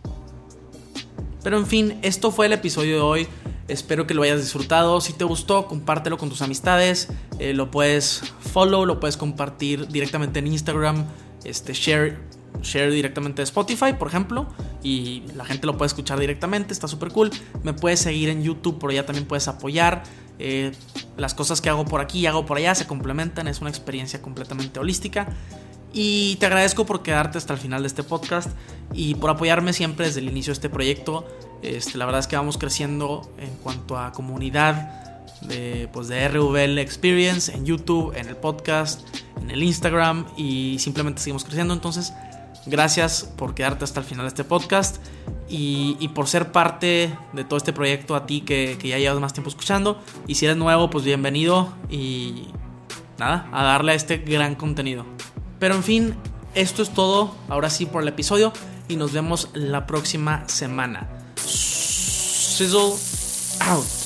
Pero 1.44 1.58
en 1.58 1.68
fin 1.68 2.00
esto 2.02 2.32
fue 2.32 2.46
el 2.46 2.54
episodio 2.54 2.96
de 2.96 3.02
hoy 3.02 3.28
Espero 3.70 4.08
que 4.08 4.14
lo 4.16 4.24
hayas 4.24 4.42
disfrutado. 4.42 5.00
Si 5.00 5.14
te 5.14 5.24
gustó, 5.24 5.68
compártelo 5.68 6.18
con 6.18 6.30
tus 6.30 6.42
amistades. 6.42 7.08
Eh, 7.38 7.54
lo 7.54 7.70
puedes 7.70 8.24
follow, 8.52 8.86
lo 8.86 9.00
puedes 9.00 9.16
compartir 9.16 9.88
directamente 9.88 10.40
en 10.40 10.48
Instagram. 10.48 11.06
Este, 11.44 11.74
share, 11.74 12.18
share 12.64 12.92
directamente 12.92 13.42
de 13.42 13.44
Spotify, 13.44 13.94
por 13.94 14.08
ejemplo. 14.08 14.48
Y 14.82 15.24
la 15.36 15.46
gente 15.46 15.68
lo 15.68 15.78
puede 15.78 15.88
escuchar 15.88 16.20
directamente. 16.20 16.74
Está 16.74 16.88
súper 16.88 17.12
cool. 17.12 17.30
Me 17.64 17.74
puedes 17.74 18.00
seguir 18.00 18.30
en 18.30 18.44
YouTube, 18.44 18.80
por 18.80 18.90
allá 18.90 19.06
también 19.06 19.28
puedes 19.28 19.48
apoyar. 19.48 20.04
Eh, 20.40 20.72
las 21.18 21.36
cosas 21.36 21.62
que 21.62 21.70
hago 21.70 21.86
por 21.86 22.02
aquí 22.02 22.20
y 22.22 22.26
hago 22.26 22.48
por 22.48 22.58
allá 22.58 22.74
se 22.74 22.88
complementan. 22.88 23.48
Es 23.48 23.62
una 23.62 23.70
experiencia 23.70 24.20
completamente 24.22 24.80
holística. 24.80 25.28
Y 25.94 26.36
te 26.36 26.46
agradezco 26.46 26.86
por 26.86 27.02
quedarte 27.02 27.38
hasta 27.38 27.54
el 27.54 27.60
final 27.60 27.82
de 27.82 27.88
este 27.88 28.04
podcast 28.04 28.50
y 28.94 29.16
por 29.16 29.30
apoyarme 29.30 29.74
siempre 29.74 30.06
desde 30.06 30.20
el 30.20 30.30
inicio 30.30 30.52
de 30.52 30.56
este 30.56 30.70
proyecto. 30.70 31.28
Este, 31.62 31.98
la 31.98 32.06
verdad 32.06 32.20
es 32.20 32.28
que 32.28 32.36
vamos 32.36 32.58
creciendo 32.58 33.32
en 33.40 33.50
cuanto 33.64 33.98
a 33.98 34.12
comunidad 34.12 35.26
de, 35.42 35.90
pues 35.92 36.08
de 36.08 36.28
RVL 36.28 36.78
Experience 36.80 37.52
en 37.52 37.66
YouTube, 37.66 38.14
en 38.16 38.28
el 38.28 38.36
podcast, 38.36 39.02
en 39.42 39.52
el 39.52 39.64
Instagram 39.64 40.26
y 40.38 40.78
simplemente 40.80 41.22
seguimos 41.22 41.44
creciendo. 41.44 41.74
Entonces, 41.74 42.14
gracias 42.66 43.24
por 43.36 43.56
quedarte 43.56 43.84
hasta 43.84 44.00
el 44.00 44.06
final 44.06 44.26
de 44.26 44.30
este 44.30 44.44
podcast 44.44 44.98
y, 45.48 46.08
por 46.14 46.28
ser 46.28 46.52
parte 46.52 47.18
de 47.34 47.44
todo 47.44 47.58
este 47.58 47.74
proyecto 47.74 48.16
a 48.16 48.28
ti 48.28 48.42
que, 48.42 48.78
que 48.80 48.90
ya 48.90 49.00
llevas 49.00 49.20
más 49.20 49.34
tiempo 49.34 49.50
escuchando. 49.50 50.00
Y 50.28 50.36
si 50.36 50.46
eres 50.46 50.58
nuevo, 50.58 50.90
pues 50.90 51.04
bienvenido 51.04 51.74
y 51.90 52.50
nada, 53.18 53.50
a 53.52 53.64
darle 53.64 53.94
a 53.94 53.96
este 53.96 54.18
gran 54.18 54.56
contenido. 54.56 55.06
Pero 55.60 55.76
en 55.76 55.84
fin, 55.84 56.16
esto 56.56 56.82
es 56.82 56.90
todo 56.94 57.36
ahora 57.48 57.70
sí 57.70 57.86
por 57.86 58.02
el 58.02 58.08
episodio 58.08 58.54
y 58.88 58.96
nos 58.96 59.14
vemos 59.14 59.50
la 59.54 59.86
próxima 59.86 60.48
semana. 60.48 61.08
Sizzle 61.36 62.96
out. 63.62 63.99